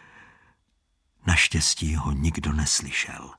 Naštěstí 1.27 1.95
ho 1.95 2.11
nikdo 2.11 2.53
neslyšel. 2.53 3.31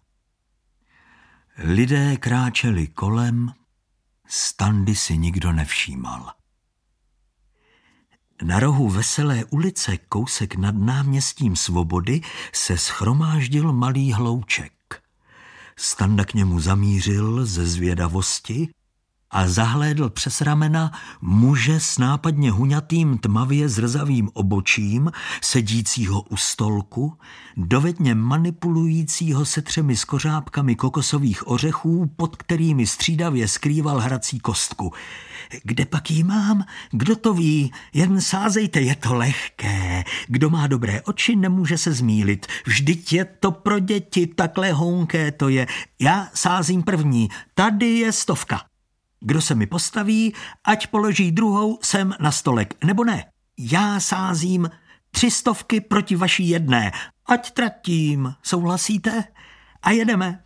Lidé 1.59 2.17
kráčeli 2.17 2.87
kolem, 2.87 3.53
standy 4.27 4.95
si 4.95 5.19
nikdo 5.19 5.53
nevšímal. 5.53 6.33
Na 8.43 8.61
rohu 8.61 8.89
Veselé 8.89 9.45
ulice, 9.45 9.99
kousek 9.99 10.55
nad 10.55 10.75
náměstím 10.75 11.57
Svobody, 11.57 12.21
se 12.53 12.79
schromáždil 12.79 13.73
malý 13.73 14.13
hlouček. 14.13 15.03
Standa 15.77 16.25
k 16.25 16.35
němu 16.35 16.61
zamířil 16.61 17.47
ze 17.47 17.67
zvědavosti 17.67 18.69
a 19.33 19.49
zahlédl 19.49 20.11
přes 20.11 20.41
ramena 20.41 20.93
muže 21.21 21.81
s 21.81 21.99
nápadně 21.99 22.51
huňatým 22.51 23.19
tmavě 23.19 23.69
zrzavým 23.69 24.31
obočím, 24.33 25.11
sedícího 25.41 26.23
u 26.23 26.37
stolku, 26.37 27.19
dovedně 27.57 28.15
manipulujícího 28.15 29.45
se 29.45 29.63
třemi 29.63 29.97
skořápkami 29.97 30.77
kokosových 30.77 31.49
ořechů, 31.49 32.11
pod 32.17 32.37
kterými 32.37 32.87
střídavě 32.87 33.49
skrýval 33.49 34.01
hrací 34.01 34.41
kostku. 34.41 34.93
Kde 35.65 35.87
pak 35.87 36.11
jí 36.11 36.23
mám? 36.23 36.65
Kdo 36.91 37.17
to 37.17 37.35
ví? 37.35 37.73
Jen 37.93 38.21
sázejte, 38.21 38.81
je 38.81 38.97
to 38.97 39.15
lehké. 39.15 40.05
Kdo 40.27 40.51
má 40.51 40.67
dobré 40.67 41.03
oči, 41.03 41.37
nemůže 41.37 41.79
se 41.79 41.93
zmílit. 41.93 42.47
Vždyť 42.67 43.13
je 43.13 43.25
to 43.25 43.51
pro 43.51 43.79
děti, 43.79 44.27
takhle 44.27 44.73
honké 44.73 45.33
to 45.33 45.49
je. 45.49 45.67
Já 46.01 46.29
sázím 46.35 46.83
první. 46.83 47.29
Tady 47.55 47.87
je 47.87 48.13
stovka. 48.13 48.72
Kdo 49.25 49.41
se 49.41 49.55
mi 49.55 49.67
postaví, 49.67 50.35
ať 50.65 50.87
položí 50.87 51.33
druhou 51.33 51.79
sem 51.83 52.15
na 52.21 52.33
stolek, 52.33 52.85
nebo 52.85 53.05
ne. 53.05 53.25
Já 53.59 54.01
sázím 54.01 54.71
tři 55.11 55.31
stovky 55.31 55.81
proti 55.81 56.17
vaší 56.17 56.49
jedné. 56.49 56.93
Ať 57.27 57.51
tratím, 57.51 58.35
souhlasíte? 58.43 59.25
A 59.83 59.91
jedeme. 59.91 60.45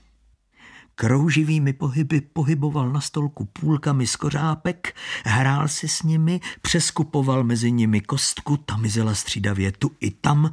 Krouživými 0.95 1.73
pohyby 1.73 2.21
pohyboval 2.21 2.89
na 2.89 3.01
stolku 3.01 3.45
půlkami 3.45 4.07
z 4.07 4.17
kořápek, 4.17 4.97
hrál 5.25 5.69
si 5.69 5.89
s 5.89 6.03
nimi, 6.03 6.41
přeskupoval 6.63 7.45
mezi 7.45 7.73
nimi 7.73 8.01
kostku, 8.01 8.57
ta 8.57 8.77
mizela 8.77 9.15
střídavě 9.15 9.73
tu 9.73 9.91
i 10.01 10.11
tam. 10.11 10.53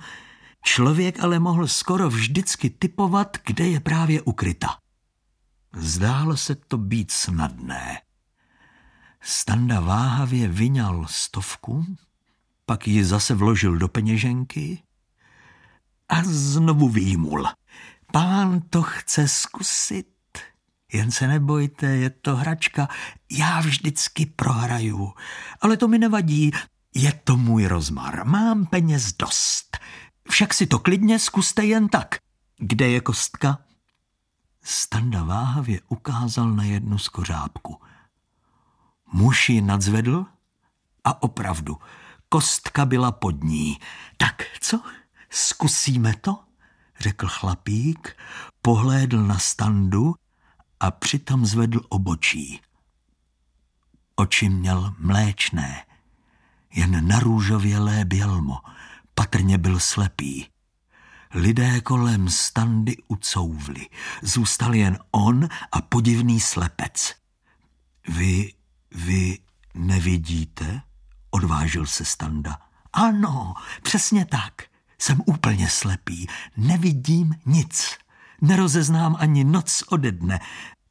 Člověk 0.66 1.24
ale 1.24 1.40
mohl 1.40 1.68
skoro 1.68 2.10
vždycky 2.10 2.70
typovat, 2.70 3.38
kde 3.46 3.68
je 3.68 3.80
právě 3.80 4.22
ukryta. 4.22 4.68
Zdálo 5.76 6.38
se 6.38 6.56
to 6.56 6.78
být 6.78 7.12
snadné. 7.12 8.03
Standa 9.26 9.80
váhavě 9.80 10.48
vyňal 10.48 11.06
stovku, 11.10 11.86
pak 12.66 12.88
ji 12.88 13.06
zase 13.06 13.36
vložil 13.36 13.78
do 13.78 13.88
peněženky 13.88 14.84
a 16.10 16.24
znovu 16.24 16.90
výmul. 16.90 17.48
Pán 18.12 18.62
to 18.62 18.82
chce 18.82 19.28
zkusit. 19.28 20.08
Jen 20.94 21.12
se 21.12 21.28
nebojte, 21.28 21.86
je 21.86 22.10
to 22.10 22.36
hračka. 22.36 22.88
Já 23.32 23.60
vždycky 23.60 24.26
prohraju. 24.26 25.14
Ale 25.62 25.78
to 25.78 25.88
mi 25.88 26.00
nevadí, 26.00 26.52
je 26.96 27.14
to 27.24 27.38
můj 27.38 27.66
rozmar. 27.66 28.26
Mám 28.26 28.66
peněz 28.66 29.14
dost. 29.14 29.78
Však 30.30 30.54
si 30.54 30.68
to 30.68 30.80
klidně 30.80 31.20
zkuste 31.20 31.66
jen 31.66 31.90
tak. 31.90 32.16
Kde 32.58 32.88
je 32.88 33.02
kostka? 33.02 33.58
Standa 34.64 35.24
váhavě 35.24 35.82
ukázal 35.88 36.50
na 36.50 36.64
jednu 36.64 36.98
skořápku– 36.98 37.82
Muž 39.14 39.50
ji 39.50 39.62
nadzvedl 39.62 40.26
a 41.04 41.24
opravdu, 41.24 41.78
kostka 42.30 42.86
byla 42.86 43.12
pod 43.12 43.44
ní. 43.44 43.80
Tak 44.18 44.44
co, 44.60 44.82
zkusíme 45.30 46.14
to? 46.22 46.40
řekl 47.00 47.28
chlapík, 47.28 48.18
pohlédl 48.62 49.24
na 49.24 49.40
standu 49.40 50.16
a 50.80 50.92
přitom 50.92 51.46
zvedl 51.46 51.82
obočí. 51.90 52.62
Oči 54.16 54.50
měl 54.50 54.96
mléčné, 55.00 55.86
jen 56.74 57.08
narůžovělé 57.08 58.06
bělmo, 58.06 58.58
patrně 59.16 59.58
byl 59.58 59.80
slepý. 59.80 60.48
Lidé 61.34 61.82
kolem 61.82 62.30
standy 62.30 62.98
ucouvli. 63.08 63.90
Zůstal 64.22 64.76
jen 64.76 65.00
on 65.12 65.48
a 65.72 65.82
podivný 65.82 66.40
slepec. 66.40 67.16
Vy 68.08 68.54
vy 68.94 69.40
nevidíte? 69.74 70.82
Odvážil 71.32 71.86
se 71.86 72.06
Standa. 72.06 72.58
Ano, 72.94 73.54
přesně 73.84 74.26
tak. 74.26 74.54
Jsem 75.00 75.22
úplně 75.26 75.70
slepý. 75.70 76.28
Nevidím 76.58 77.36
nic. 77.46 77.98
Nerozeznám 78.42 79.16
ani 79.20 79.44
noc 79.44 79.84
ode 79.90 80.12
dne. 80.12 80.40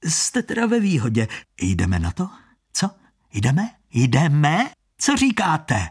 Jste 0.05 0.43
teda 0.43 0.67
ve 0.67 0.81
výhodě. 0.81 1.29
Jdeme 1.61 1.99
na 1.99 2.11
to? 2.11 2.31
Co? 2.73 2.91
Jdeme? 3.33 3.71
Jdeme? 3.91 4.71
Co 4.99 5.17
říkáte? 5.17 5.91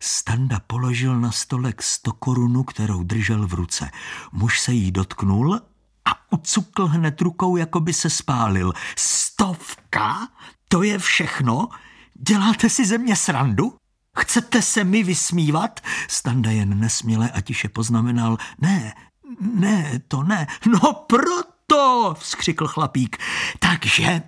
Standa 0.00 0.60
položil 0.66 1.20
na 1.20 1.32
stolek 1.32 1.82
sto 1.82 2.12
korunu, 2.12 2.64
kterou 2.64 3.02
držel 3.02 3.46
v 3.46 3.54
ruce. 3.54 3.90
Muž 4.32 4.60
se 4.60 4.72
jí 4.72 4.92
dotknul 4.92 5.60
a 6.04 6.32
ucukl 6.32 6.86
hned 6.86 7.20
rukou, 7.20 7.56
jako 7.56 7.80
by 7.80 7.92
se 7.92 8.10
spálil. 8.10 8.72
Stovka? 8.96 10.28
To 10.74 10.82
je 10.82 10.98
všechno? 10.98 11.68
Děláte 12.14 12.70
si 12.70 12.86
ze 12.86 12.98
mě 12.98 13.16
srandu? 13.16 13.76
Chcete 14.18 14.62
se 14.62 14.84
mi 14.84 15.02
vysmívat? 15.02 15.80
Standa 16.08 16.50
jen 16.50 16.80
nesměle 16.80 17.30
a 17.30 17.40
tiše 17.40 17.68
poznamenal. 17.68 18.38
Ne, 18.58 18.94
ne, 19.40 20.00
to 20.08 20.22
ne. 20.22 20.46
No 20.66 20.92
proto, 20.92 22.14
vzkřikl 22.18 22.66
chlapík. 22.66 23.16
Takže, 23.58 24.22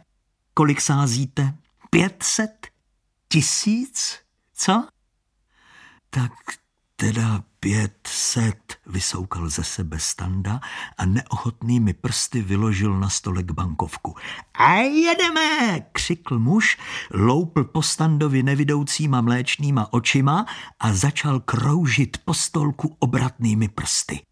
kolik 0.54 0.80
sázíte? 0.80 1.54
Pětset? 1.90 2.68
Tisíc? 3.28 4.18
Co? 4.54 4.88
Tak 6.10 6.32
teda 6.96 7.44
pět 7.60 7.98
set, 8.06 8.74
vysoukal 8.86 9.48
ze 9.48 9.64
sebe 9.64 9.98
standa 10.00 10.60
a 10.98 11.06
neochotnými 11.06 11.92
prsty 11.92 12.42
vyložil 12.42 13.00
na 13.00 13.08
stolek 13.08 13.50
bankovku. 13.50 14.14
A 14.54 14.74
jedeme, 14.74 15.80
křikl 15.92 16.38
muž, 16.38 16.78
loupl 17.10 17.64
po 17.64 17.82
standovi 17.82 18.42
nevidoucíma 18.42 19.20
mléčnýma 19.20 19.92
očima 19.92 20.46
a 20.80 20.92
začal 20.92 21.40
kroužit 21.40 22.16
po 22.24 22.34
stolku 22.34 22.96
obratnými 22.98 23.68
prsty. 23.68 24.25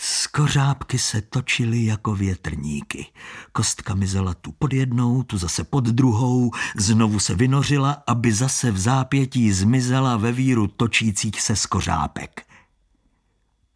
Skořápky 0.00 0.98
se 0.98 1.22
točily 1.22 1.84
jako 1.84 2.14
větrníky. 2.14 3.06
Kostka 3.52 3.94
mizela 3.94 4.34
tu 4.34 4.52
pod 4.52 4.72
jednou, 4.72 5.22
tu 5.22 5.38
zase 5.38 5.64
pod 5.64 5.84
druhou, 5.84 6.50
znovu 6.76 7.20
se 7.20 7.34
vynořila, 7.34 8.02
aby 8.06 8.32
zase 8.32 8.70
v 8.70 8.78
zápětí 8.78 9.52
zmizela 9.52 10.16
ve 10.16 10.32
víru 10.32 10.66
točících 10.66 11.40
se 11.40 11.56
skořápek. 11.56 12.46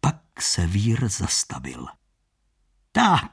Pak 0.01 0.15
se 0.39 0.67
vír 0.67 1.09
zastavil. 1.09 1.87
Tak, 2.91 3.31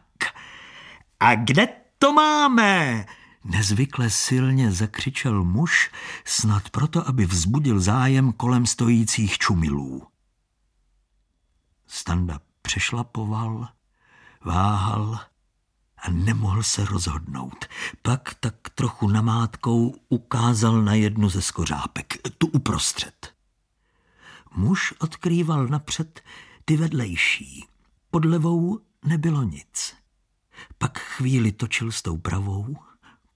a 1.20 1.34
kde 1.34 1.68
to 1.98 2.12
máme? 2.12 3.06
Nezvykle 3.44 4.10
silně 4.10 4.72
zakřičel 4.72 5.44
muž, 5.44 5.90
snad 6.24 6.70
proto, 6.70 7.08
aby 7.08 7.26
vzbudil 7.26 7.80
zájem 7.80 8.32
kolem 8.32 8.66
stojících 8.66 9.38
čumilů. 9.38 10.06
Standa 11.86 12.40
přešlapoval, 12.70 13.68
váhal 14.44 15.20
a 15.98 16.10
nemohl 16.10 16.62
se 16.62 16.84
rozhodnout. 16.84 17.66
Pak 18.02 18.34
tak 18.34 18.54
trochu 18.74 19.08
namátkou 19.08 19.94
ukázal 20.08 20.82
na 20.82 20.94
jednu 20.94 21.28
ze 21.28 21.42
skořápek, 21.42 22.18
tu 22.38 22.46
uprostřed. 22.46 23.34
Muž 24.54 24.94
odkrýval 24.98 25.66
napřed 25.66 26.20
ty 26.64 26.76
vedlejší. 26.76 27.66
Pod 28.10 28.24
levou 28.24 28.80
nebylo 29.04 29.42
nic. 29.42 29.94
Pak 30.78 30.98
chvíli 30.98 31.52
točil 31.52 31.92
s 31.92 32.02
tou 32.02 32.16
pravou, 32.16 32.76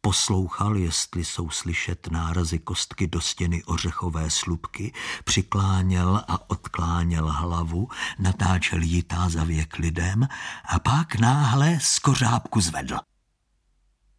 poslouchal, 0.04 0.76
jestli 0.76 1.24
jsou 1.24 1.50
slyšet 1.50 2.08
nárazy 2.10 2.58
kostky 2.58 3.06
do 3.06 3.20
stěny 3.20 3.64
ořechové 3.64 4.30
slupky, 4.30 4.92
přikláněl 5.24 6.24
a 6.28 6.50
odkláněl 6.50 7.32
hlavu, 7.32 7.88
natáčel 8.18 8.82
ji 8.82 9.02
tázavě 9.02 9.64
k 9.64 9.78
lidem 9.78 10.28
a 10.64 10.78
pak 10.78 11.14
náhle 11.14 11.78
z 11.80 11.98
kořápku 11.98 12.60
zvedl. 12.60 12.98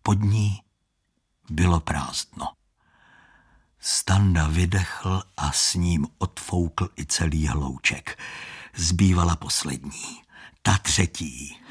Pod 0.03 0.19
ní 0.21 0.61
bylo 1.49 1.79
prázdno. 1.79 2.47
Standa 3.79 4.47
vydechl 4.47 5.23
a 5.37 5.51
s 5.51 5.73
ním 5.73 6.07
odfoukl 6.17 6.89
i 6.99 7.05
celý 7.05 7.47
hlouček. 7.47 8.19
Zbývala 8.75 9.35
poslední, 9.35 10.21
ta 10.61 10.77
třetí. 10.77 11.64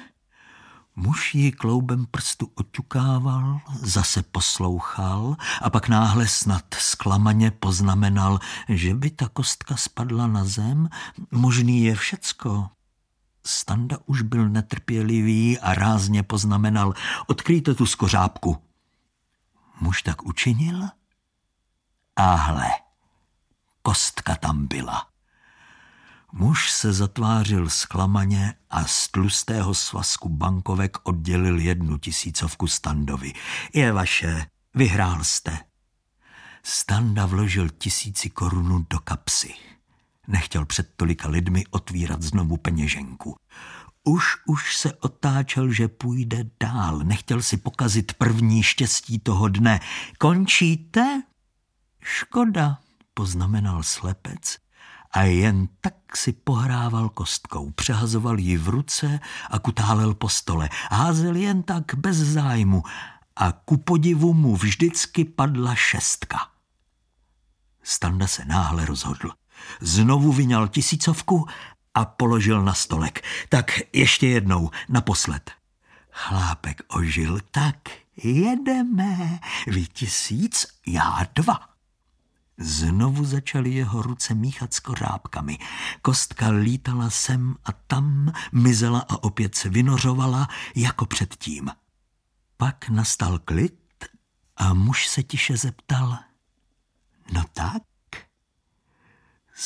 Muž 0.97 1.35
ji 1.35 1.53
kloubem 1.53 2.07
prstu 2.07 2.51
oťukával, 2.55 3.61
zase 3.83 4.23
poslouchal 4.23 5.37
a 5.63 5.71
pak 5.71 5.89
náhle 5.89 6.29
snad 6.29 6.75
zklamaně 6.79 7.51
poznamenal, 7.51 8.39
že 8.69 8.95
by 8.95 9.11
ta 9.11 9.29
kostka 9.29 9.77
spadla 9.77 10.27
na 10.27 10.45
zem. 10.45 10.89
Možný 11.31 11.85
je 11.85 11.95
všecko. 11.95 12.71
Standa 13.47 13.99
už 14.07 14.23
byl 14.23 14.49
netrpělivý 14.49 15.59
a 15.59 15.75
rázně 15.75 16.23
poznamenal, 16.23 16.95
odkryjte 17.27 17.75
tu 17.75 17.87
skořápku. 17.87 18.59
Muž 19.81 20.03
tak 20.03 20.23
učinil 20.23 20.89
a 22.17 22.35
hle, 22.35 22.69
kostka 23.83 24.37
tam 24.37 24.67
byla. 24.67 25.14
Muž 26.37 26.71
se 26.71 26.93
zatvářil 26.93 27.71
zklamaně 27.71 28.55
a 28.71 28.85
z 28.85 29.09
tlustého 29.09 29.75
svazku 29.75 30.29
bankovek 30.29 30.97
oddělil 31.03 31.59
jednu 31.59 31.99
tisícovku 31.99 32.67
Standovi. 32.69 33.33
Je 33.75 33.93
vaše, 33.93 34.47
vyhrál 34.75 35.25
jste. 35.25 35.59
Standa 36.63 37.27
vložil 37.27 37.69
tisíci 37.69 38.31
korunu 38.31 38.87
do 38.91 38.99
kapsy. 38.99 39.55
Nechtěl 40.29 40.67
před 40.67 40.91
tolika 40.97 41.29
lidmi 41.29 41.65
otvírat 41.71 42.23
znovu 42.23 42.57
peněženku. 42.57 43.37
Už 44.05 44.25
už 44.47 44.77
se 44.77 44.93
otáčel, 44.93 45.73
že 45.73 45.89
půjde 45.89 46.45
dál. 46.61 46.99
Nechtěl 46.99 47.43
si 47.43 47.57
pokazit 47.57 48.13
první 48.13 48.63
štěstí 48.63 49.19
toho 49.19 49.49
dne. 49.49 49.81
Končíte? 50.19 51.23
Škoda, 52.01 52.79
poznamenal 53.15 53.83
slepec 53.83 54.64
a 55.15 55.23
jen 55.23 55.69
tak 55.81 56.17
si 56.17 56.33
pohrával 56.33 57.09
kostkou, 57.09 57.71
přehazoval 57.71 58.39
ji 58.39 58.57
v 58.57 58.69
ruce 58.69 59.21
a 59.51 59.59
kutálel 59.59 60.15
po 60.15 60.29
stole. 60.29 60.69
Házel 60.91 61.37
jen 61.37 61.63
tak 61.63 61.95
bez 61.95 62.17
zájmu 62.17 62.83
a 63.37 63.53
ku 63.53 63.77
podivu 63.77 64.35
mu 64.35 64.57
vždycky 64.57 65.25
padla 65.25 65.75
šestka. 65.75 66.39
Standa 67.83 68.27
se 68.27 68.45
náhle 68.45 68.87
rozhodl. 68.87 69.31
Znovu 69.81 70.33
vyňal 70.33 70.69
tisícovku 70.69 71.47
a 71.95 72.05
položil 72.05 72.63
na 72.63 72.75
stolek. 72.75 73.25
Tak 73.49 73.81
ještě 73.93 74.27
jednou, 74.27 74.71
naposled. 74.89 75.51
Chlápek 76.11 76.83
ožil, 76.89 77.41
tak 77.51 77.77
jedeme, 78.17 79.41
vy 79.67 79.87
tisíc, 79.87 80.67
já 80.87 81.27
dva. 81.35 81.74
Znovu 82.59 83.25
začaly 83.25 83.71
jeho 83.71 84.03
ruce 84.03 84.35
míchat 84.35 84.75
s 84.75 84.81
kořápkami. 84.81 85.59
Kostka 86.03 86.49
lítala 86.49 87.11
sem 87.11 87.55
a 87.65 87.73
tam, 87.73 88.33
mizela 88.53 89.01
a 89.09 89.23
opět 89.23 89.55
se 89.55 89.69
vynořovala, 89.69 90.49
jako 90.75 91.07
předtím. 91.07 91.71
Pak 92.57 92.89
nastal 92.89 93.39
klid 93.39 94.05
a 94.57 94.75
muž 94.75 95.07
se 95.07 95.23
tiše 95.23 95.57
zeptal. 95.57 96.19
No 97.33 97.45
tak? 97.53 97.83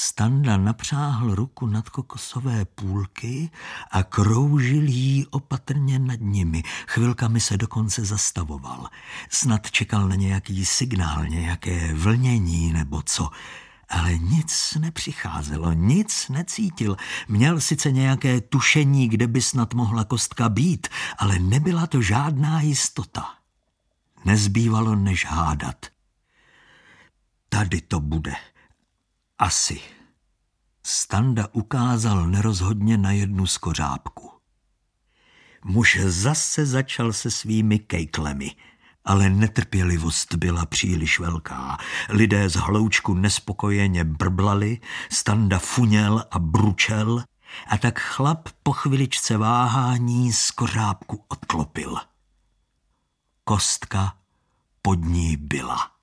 Standa 0.01 0.57
napřáhl 0.57 1.35
ruku 1.35 1.67
nad 1.67 1.89
kokosové 1.89 2.65
půlky 2.65 3.51
a 3.91 4.03
kroužil 4.03 4.83
jí 4.89 5.27
opatrně 5.27 5.99
nad 5.99 6.21
nimi. 6.21 6.63
Chvilkami 6.87 7.41
se 7.41 7.57
dokonce 7.57 8.05
zastavoval. 8.05 8.89
Snad 9.31 9.71
čekal 9.71 10.09
na 10.09 10.15
nějaký 10.15 10.67
signál, 10.67 11.27
nějaké 11.27 11.95
vlnění 11.95 12.73
nebo 12.73 13.03
co. 13.03 13.31
Ale 13.89 14.19
nic 14.19 14.77
nepřicházelo, 14.81 15.73
nic 15.73 16.29
necítil. 16.29 16.97
Měl 17.29 17.61
sice 17.61 17.93
nějaké 17.93 18.41
tušení, 18.41 19.09
kde 19.09 19.27
by 19.27 19.43
snad 19.43 19.75
mohla 19.75 20.05
kostka 20.05 20.49
být, 20.49 20.89
ale 21.19 21.39
nebyla 21.39 21.87
to 21.87 22.03
žádná 22.03 22.61
jistota. 22.61 23.35
Nezbývalo 24.25 24.95
než 24.95 25.27
hádat. 25.27 25.87
Tady 27.49 27.81
to 27.81 28.01
bude. 28.01 28.35
Asi. 29.39 29.81
Standa 30.83 31.49
ukázal 31.53 32.27
nerozhodně 32.27 32.99
na 32.99 33.11
jednu 33.11 33.47
skořápku. 33.47 34.31
Muž 35.65 35.99
zase 36.01 36.67
začal 36.67 37.13
se 37.13 37.31
svými 37.31 37.79
kejklemi, 37.79 38.57
ale 39.05 39.31
netrpělivost 39.31 40.35
byla 40.35 40.67
příliš 40.67 41.21
velká. 41.21 41.79
Lidé 42.09 42.49
z 42.49 42.55
hloučku 42.55 43.15
nespokojeně 43.15 44.05
brblali, 44.05 44.81
Standa 45.11 45.59
funěl 45.59 46.25
a 46.31 46.39
bručel 46.39 47.25
a 47.69 47.79
tak 47.79 48.01
chlap 48.01 48.49
po 48.63 48.73
chviličce 48.73 49.37
váhání 49.37 50.33
skořápku 50.33 51.25
odklopil. 51.29 51.97
Kostka 53.45 54.17
pod 54.83 55.05
ní 55.05 55.37
byla. 55.37 55.98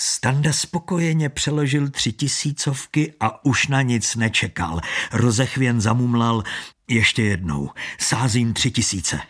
Standa 0.00 0.52
spokojeně 0.52 1.28
přeložil 1.28 1.88
tři 1.90 2.12
tisícovky 2.12 3.14
a 3.20 3.44
už 3.44 3.66
na 3.66 3.82
nic 3.82 4.16
nečekal. 4.16 4.80
Rozechvěn 5.12 5.80
zamumlal 5.80 6.42
ještě 6.88 7.22
jednou. 7.22 7.70
Sázím 8.00 8.52
tři 8.52 8.70
tisíce. 8.70 9.20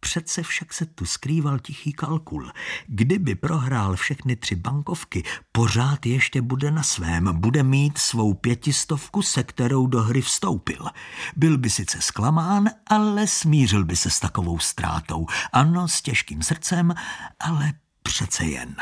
Přece 0.00 0.42
však 0.42 0.72
se 0.72 0.86
tu 0.86 1.06
skrýval 1.06 1.58
tichý 1.58 1.92
kalkul. 1.92 2.50
Kdyby 2.86 3.34
prohrál 3.34 3.96
všechny 3.96 4.36
tři 4.36 4.54
bankovky, 4.54 5.22
pořád 5.52 6.06
ještě 6.06 6.42
bude 6.42 6.70
na 6.70 6.82
svém, 6.82 7.40
bude 7.40 7.62
mít 7.62 7.98
svou 7.98 8.34
pětistovku, 8.34 9.22
se 9.22 9.42
kterou 9.42 9.86
do 9.86 10.02
hry 10.02 10.20
vstoupil. 10.20 10.86
Byl 11.36 11.58
by 11.58 11.70
sice 11.70 12.00
zklamán, 12.00 12.70
ale 12.86 13.26
smířil 13.26 13.84
by 13.84 13.96
se 13.96 14.10
s 14.10 14.20
takovou 14.20 14.58
ztrátou. 14.58 15.26
Ano, 15.52 15.88
s 15.88 16.02
těžkým 16.02 16.42
srdcem, 16.42 16.94
ale 17.40 17.72
přece 18.02 18.44
jen 18.44 18.76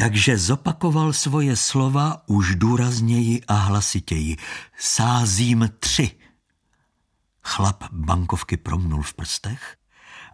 takže 0.00 0.38
zopakoval 0.38 1.12
svoje 1.12 1.56
slova 1.56 2.22
už 2.26 2.54
důrazněji 2.54 3.44
a 3.48 3.54
hlasitěji. 3.54 4.36
Sázím 4.78 5.70
tři. 5.78 6.10
Chlap 7.44 7.84
bankovky 7.92 8.56
promnul 8.56 9.02
v 9.02 9.14
prstech 9.14 9.76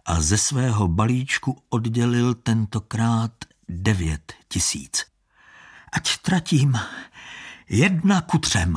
a 0.05 0.21
ze 0.21 0.37
svého 0.37 0.87
balíčku 0.87 1.63
oddělil 1.69 2.33
tentokrát 2.33 3.31
devět 3.69 4.33
tisíc. 4.47 5.05
Ať 5.91 6.17
tratím 6.17 6.79
jedna 7.69 8.21
ku 8.21 8.37
třem. 8.37 8.75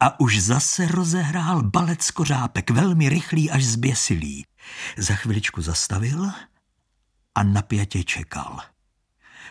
A 0.00 0.20
už 0.20 0.40
zase 0.40 0.86
rozehrál 0.86 1.62
balec 1.62 2.02
skořápek, 2.02 2.70
velmi 2.70 3.08
rychlý 3.08 3.50
až 3.50 3.64
zběsilý. 3.64 4.46
Za 4.96 5.14
chviličku 5.14 5.62
zastavil 5.62 6.30
a 7.34 7.42
napjatě 7.42 8.04
čekal. 8.04 8.73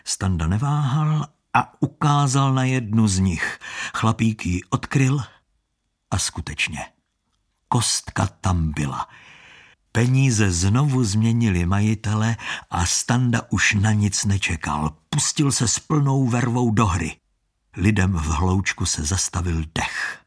Standa 0.04 0.48
neváhal 0.48 1.28
a 1.54 1.82
ukázal 1.82 2.54
na 2.54 2.63
jednu 2.63 3.08
z 3.08 3.20
nich. 3.20 3.60
Chlapík 3.94 4.46
ji 4.46 4.62
odkryl 4.70 5.24
a 6.12 6.18
skutečně. 6.18 6.80
Kostka 7.68 8.28
tam 8.28 8.72
byla. 8.72 9.08
Peníze 9.92 10.52
znovu 10.52 11.04
změnili 11.04 11.66
majitele 11.66 12.38
a 12.70 12.86
Standa 12.86 13.42
už 13.50 13.74
na 13.74 13.92
nic 13.92 14.26
nečekal. 14.26 14.96
Pustil 15.10 15.52
se 15.52 15.68
s 15.68 15.80
plnou 15.80 16.28
vervou 16.28 16.72
do 16.72 16.86
hry. 16.86 17.16
Lidem 17.78 18.13
v 18.13 18.26
hloučku 18.28 18.86
se 18.86 19.04
zastavil 19.04 19.63
dech. 19.76 20.20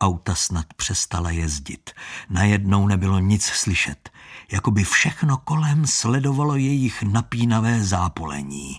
Auta 0.00 0.34
snad 0.34 0.74
přestala 0.74 1.30
jezdit. 1.30 1.90
Najednou 2.30 2.86
nebylo 2.86 3.18
nic 3.18 3.44
slyšet. 3.44 4.10
Jakoby 4.52 4.84
všechno 4.84 5.36
kolem 5.36 5.86
sledovalo 5.86 6.56
jejich 6.56 7.02
napínavé 7.02 7.84
zápolení. 7.84 8.76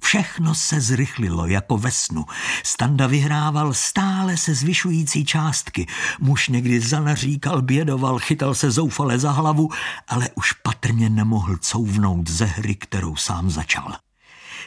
Všechno 0.00 0.54
se 0.54 0.80
zrychlilo 0.80 1.46
jako 1.46 1.78
ve 1.78 1.90
snu. 1.90 2.24
Standa 2.62 3.06
vyhrával 3.06 3.74
stále 3.74 4.36
se 4.36 4.54
zvyšující 4.54 5.24
částky. 5.24 5.86
Muž 6.20 6.48
někdy 6.48 6.80
zanaříkal, 6.80 7.62
bědoval, 7.62 8.18
chytal 8.18 8.54
se 8.54 8.70
zoufale 8.70 9.18
za 9.18 9.30
hlavu, 9.30 9.68
ale 10.08 10.28
už 10.34 10.52
patrně 10.52 11.10
nemohl 11.10 11.56
couvnout 11.56 12.30
ze 12.30 12.44
hry, 12.44 12.74
kterou 12.74 13.16
sám 13.16 13.50
začal. 13.50 13.96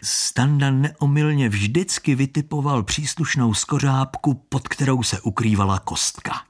Standa 0.03 0.71
neomylně 0.71 1.49
vždycky 1.49 2.15
vytipoval 2.15 2.83
příslušnou 2.83 3.53
skořápku, 3.53 4.33
pod 4.33 4.67
kterou 4.67 5.03
se 5.03 5.21
ukrývala 5.21 5.79
kostka. 5.79 6.46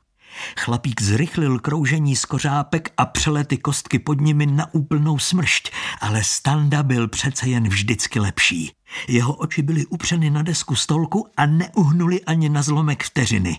Chlapík 0.59 1.01
zrychlil 1.01 1.59
kroužení 1.59 2.15
skořápek 2.15 2.93
a 2.97 3.05
přelety 3.05 3.57
kostky 3.57 3.99
pod 3.99 4.21
nimi 4.21 4.45
na 4.45 4.73
úplnou 4.73 5.19
smršť, 5.19 5.71
ale 6.01 6.23
Standa 6.23 6.83
byl 6.83 7.07
přece 7.07 7.49
jen 7.49 7.69
vždycky 7.69 8.19
lepší. 8.19 8.71
Jeho 9.07 9.33
oči 9.33 9.61
byly 9.61 9.85
upřeny 9.85 10.29
na 10.29 10.41
desku 10.41 10.75
stolku 10.75 11.27
a 11.37 11.45
neuhnuli 11.45 12.23
ani 12.23 12.49
na 12.49 12.61
zlomek 12.61 13.03
vteřiny. 13.03 13.57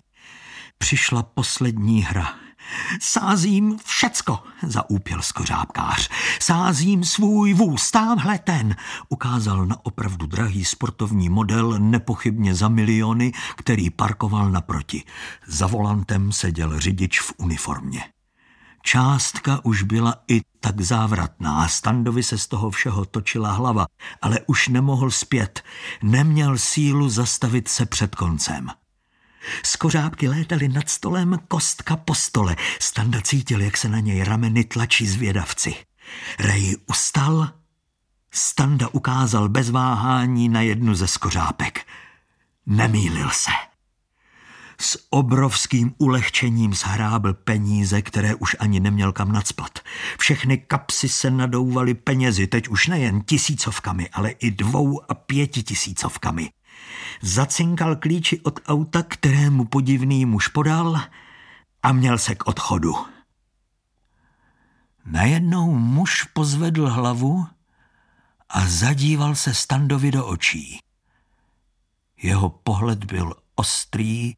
Přišla 0.79 1.23
poslední 1.23 2.03
hra. 2.03 2.48
Sázím 3.01 3.79
všecko, 3.85 4.39
zaúpěl 4.63 5.23
skořápkář. 5.23 6.09
Sázím 6.41 7.05
svůj 7.05 7.55
vůz, 7.55 7.91
tamhle 7.91 8.39
ten, 8.39 8.77
ukázal 9.09 9.67
na 9.67 9.87
opravdu 9.87 10.27
drahý 10.27 10.65
sportovní 10.65 11.29
model, 11.29 11.79
nepochybně 11.79 12.55
za 12.55 12.69
miliony, 12.69 13.33
který 13.57 13.91
parkoval 13.91 14.51
naproti. 14.51 15.05
Za 15.47 15.67
volantem 15.67 16.33
seděl 16.33 16.81
řidič 16.81 17.21
v 17.21 17.33
uniformě. 17.37 18.05
Částka 18.83 19.61
už 19.65 19.83
byla 19.83 20.15
i 20.29 20.41
tak 20.61 20.81
závratná. 20.81 21.69
Standovi 21.69 22.23
se 22.23 22.39
z 22.39 22.47
toho 22.47 22.71
všeho 22.71 23.05
točila 23.05 23.53
hlava, 23.53 23.87
ale 24.23 24.41
už 24.47 24.69
nemohl 24.69 25.11
zpět. 25.11 25.63
Neměl 26.03 26.59
sílu 26.59 27.09
zastavit 27.09 27.69
se 27.69 27.87
před 27.87 28.15
koncem. 28.15 28.69
Skořápky 29.65 30.29
létaly 30.29 30.69
nad 30.69 30.89
stolem, 30.89 31.39
kostka 31.49 31.97
po 31.97 32.15
stole. 32.15 32.57
Standa 32.81 33.21
cítil, 33.21 33.61
jak 33.61 33.77
se 33.77 33.89
na 33.89 34.01
něj 34.01 34.25
rameny 34.25 34.65
tlačí 34.65 35.07
zvědavci. 35.07 35.75
Rej 36.39 36.77
ustal, 36.87 37.49
Standa 38.31 38.89
ukázal 38.89 39.49
bez 39.49 39.71
váhání 39.71 40.49
na 40.49 40.61
jednu 40.61 40.95
ze 40.95 41.07
skořápek. 41.07 41.87
Nemýlil 42.67 43.31
se. 43.31 43.51
S 44.81 45.07
obrovským 45.11 45.95
ulehčením 45.99 46.75
zhrábl 46.75 47.35
peníze, 47.35 48.03
které 48.03 48.35
už 48.35 48.57
ani 48.59 48.81
neměl 48.81 49.13
kam 49.13 49.33
nadspat. 49.33 49.79
Všechny 50.19 50.59
kapsy 50.59 51.09
se 51.09 51.31
nadouvaly 51.31 51.95
penězi, 51.95 52.47
teď 52.47 52.69
už 52.69 52.87
nejen 52.87 53.21
tisícovkami, 53.21 54.09
ale 54.09 54.31
i 54.31 54.51
dvou 54.51 55.11
a 55.11 55.15
pěti 55.15 55.63
tisícovkami. 55.63 56.51
Zacinkal 57.23 57.97
klíči 57.97 58.41
od 58.41 58.61
auta, 58.67 59.03
kterému 59.03 59.65
podivný 59.65 60.27
muž 60.27 60.49
podal 60.49 61.01
a 61.83 61.93
měl 61.93 62.19
se 62.19 62.35
k 62.35 62.47
odchodu. 62.47 62.95
Najednou 65.05 65.75
muž 65.75 66.23
pozvedl 66.23 66.89
hlavu 66.89 67.47
a 68.49 68.67
zadíval 68.67 69.35
se 69.35 69.55
Standovi 69.55 70.11
do 70.11 70.27
očí. 70.27 70.81
Jeho 72.23 72.51
pohled 72.51 73.05
byl 73.05 73.35
ostrý 73.55 74.35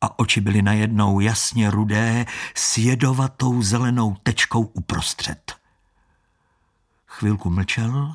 a 0.00 0.18
oči 0.18 0.40
byly 0.40 0.62
najednou 0.62 1.20
jasně 1.20 1.70
rudé 1.70 2.26
s 2.54 2.78
jedovatou 2.78 3.62
zelenou 3.62 4.16
tečkou 4.22 4.62
uprostřed. 4.62 5.56
Chvilku 7.06 7.50
mlčel, 7.50 8.14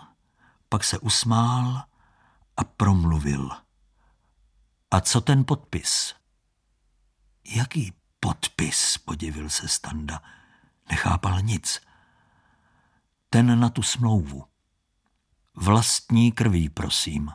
pak 0.69 0.83
se 0.83 0.99
usmál 0.99 1.83
a 2.57 2.63
promluvil. 2.63 3.49
A 4.91 5.01
co 5.01 5.21
ten 5.21 5.45
podpis? 5.45 6.15
Jaký 7.45 7.93
podpis, 8.19 8.97
podivil 8.97 9.49
se 9.49 9.67
Standa. 9.67 10.21
Nechápal 10.89 11.41
nic. 11.41 11.81
Ten 13.29 13.59
na 13.59 13.69
tu 13.69 13.81
smlouvu. 13.83 14.43
Vlastní 15.55 16.31
krví, 16.31 16.69
prosím. 16.69 17.31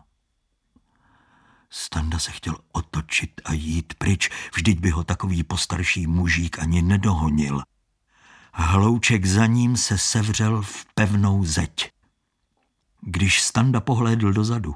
Standa 1.71 2.19
se 2.19 2.31
chtěl 2.31 2.57
otočit 2.73 3.41
a 3.45 3.53
jít 3.53 3.95
pryč, 3.95 4.31
vždyť 4.55 4.81
by 4.81 4.91
ho 4.91 5.05
takový 5.05 5.43
postarší 5.43 6.07
mužík 6.07 6.59
ani 6.59 6.83
nedohonil. 6.83 7.63
Hlouček 8.53 9.27
za 9.27 9.47
ním 9.47 9.77
se 9.77 9.99
sevřel 9.99 10.63
v 10.63 10.87
pevnou 10.95 11.45
zeď. 11.45 11.93
Když 13.01 13.43
Standa 13.43 13.81
pohlédl 13.81 14.33
dozadu, 14.33 14.75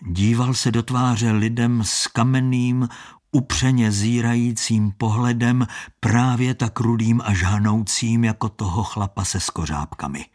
díval 0.00 0.54
se 0.54 0.70
do 0.70 0.82
tváře 0.82 1.32
lidem 1.32 1.84
s 1.84 2.06
kamenným, 2.06 2.88
upřeně 3.32 3.92
zírajícím 3.92 4.92
pohledem, 4.92 5.66
právě 6.00 6.54
tak 6.54 6.80
rudým 6.80 7.22
a 7.24 7.34
žhanoucím 7.34 8.24
jako 8.24 8.48
toho 8.48 8.84
chlapa 8.84 9.24
se 9.24 9.40
skořápkami. 9.40 10.26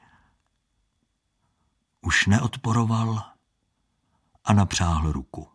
Už 2.01 2.27
neodporoval 2.27 3.23
a 4.43 4.53
napřáhl 4.53 5.11
ruku. 5.11 5.47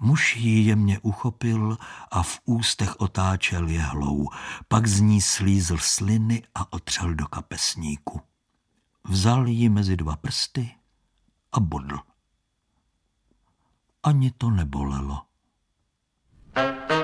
Muž 0.00 0.36
ji 0.36 0.64
jemně 0.64 0.98
uchopil 0.98 1.78
a 2.10 2.22
v 2.22 2.40
ústech 2.44 3.00
otáčel 3.00 3.68
jehlou, 3.68 4.28
pak 4.68 4.86
z 4.86 5.00
ní 5.00 5.20
slízl 5.20 5.78
sliny 5.78 6.42
a 6.54 6.72
otřel 6.72 7.14
do 7.14 7.26
kapesníku. 7.26 8.20
Vzal 9.04 9.48
ji 9.48 9.68
mezi 9.68 9.96
dva 9.96 10.16
prsty 10.16 10.74
a 11.52 11.60
bodl. 11.60 12.07
Ani 14.08 14.30
to 14.38 14.46
nebolelo. 14.50 15.26
thank 16.54 16.90
you 16.90 16.97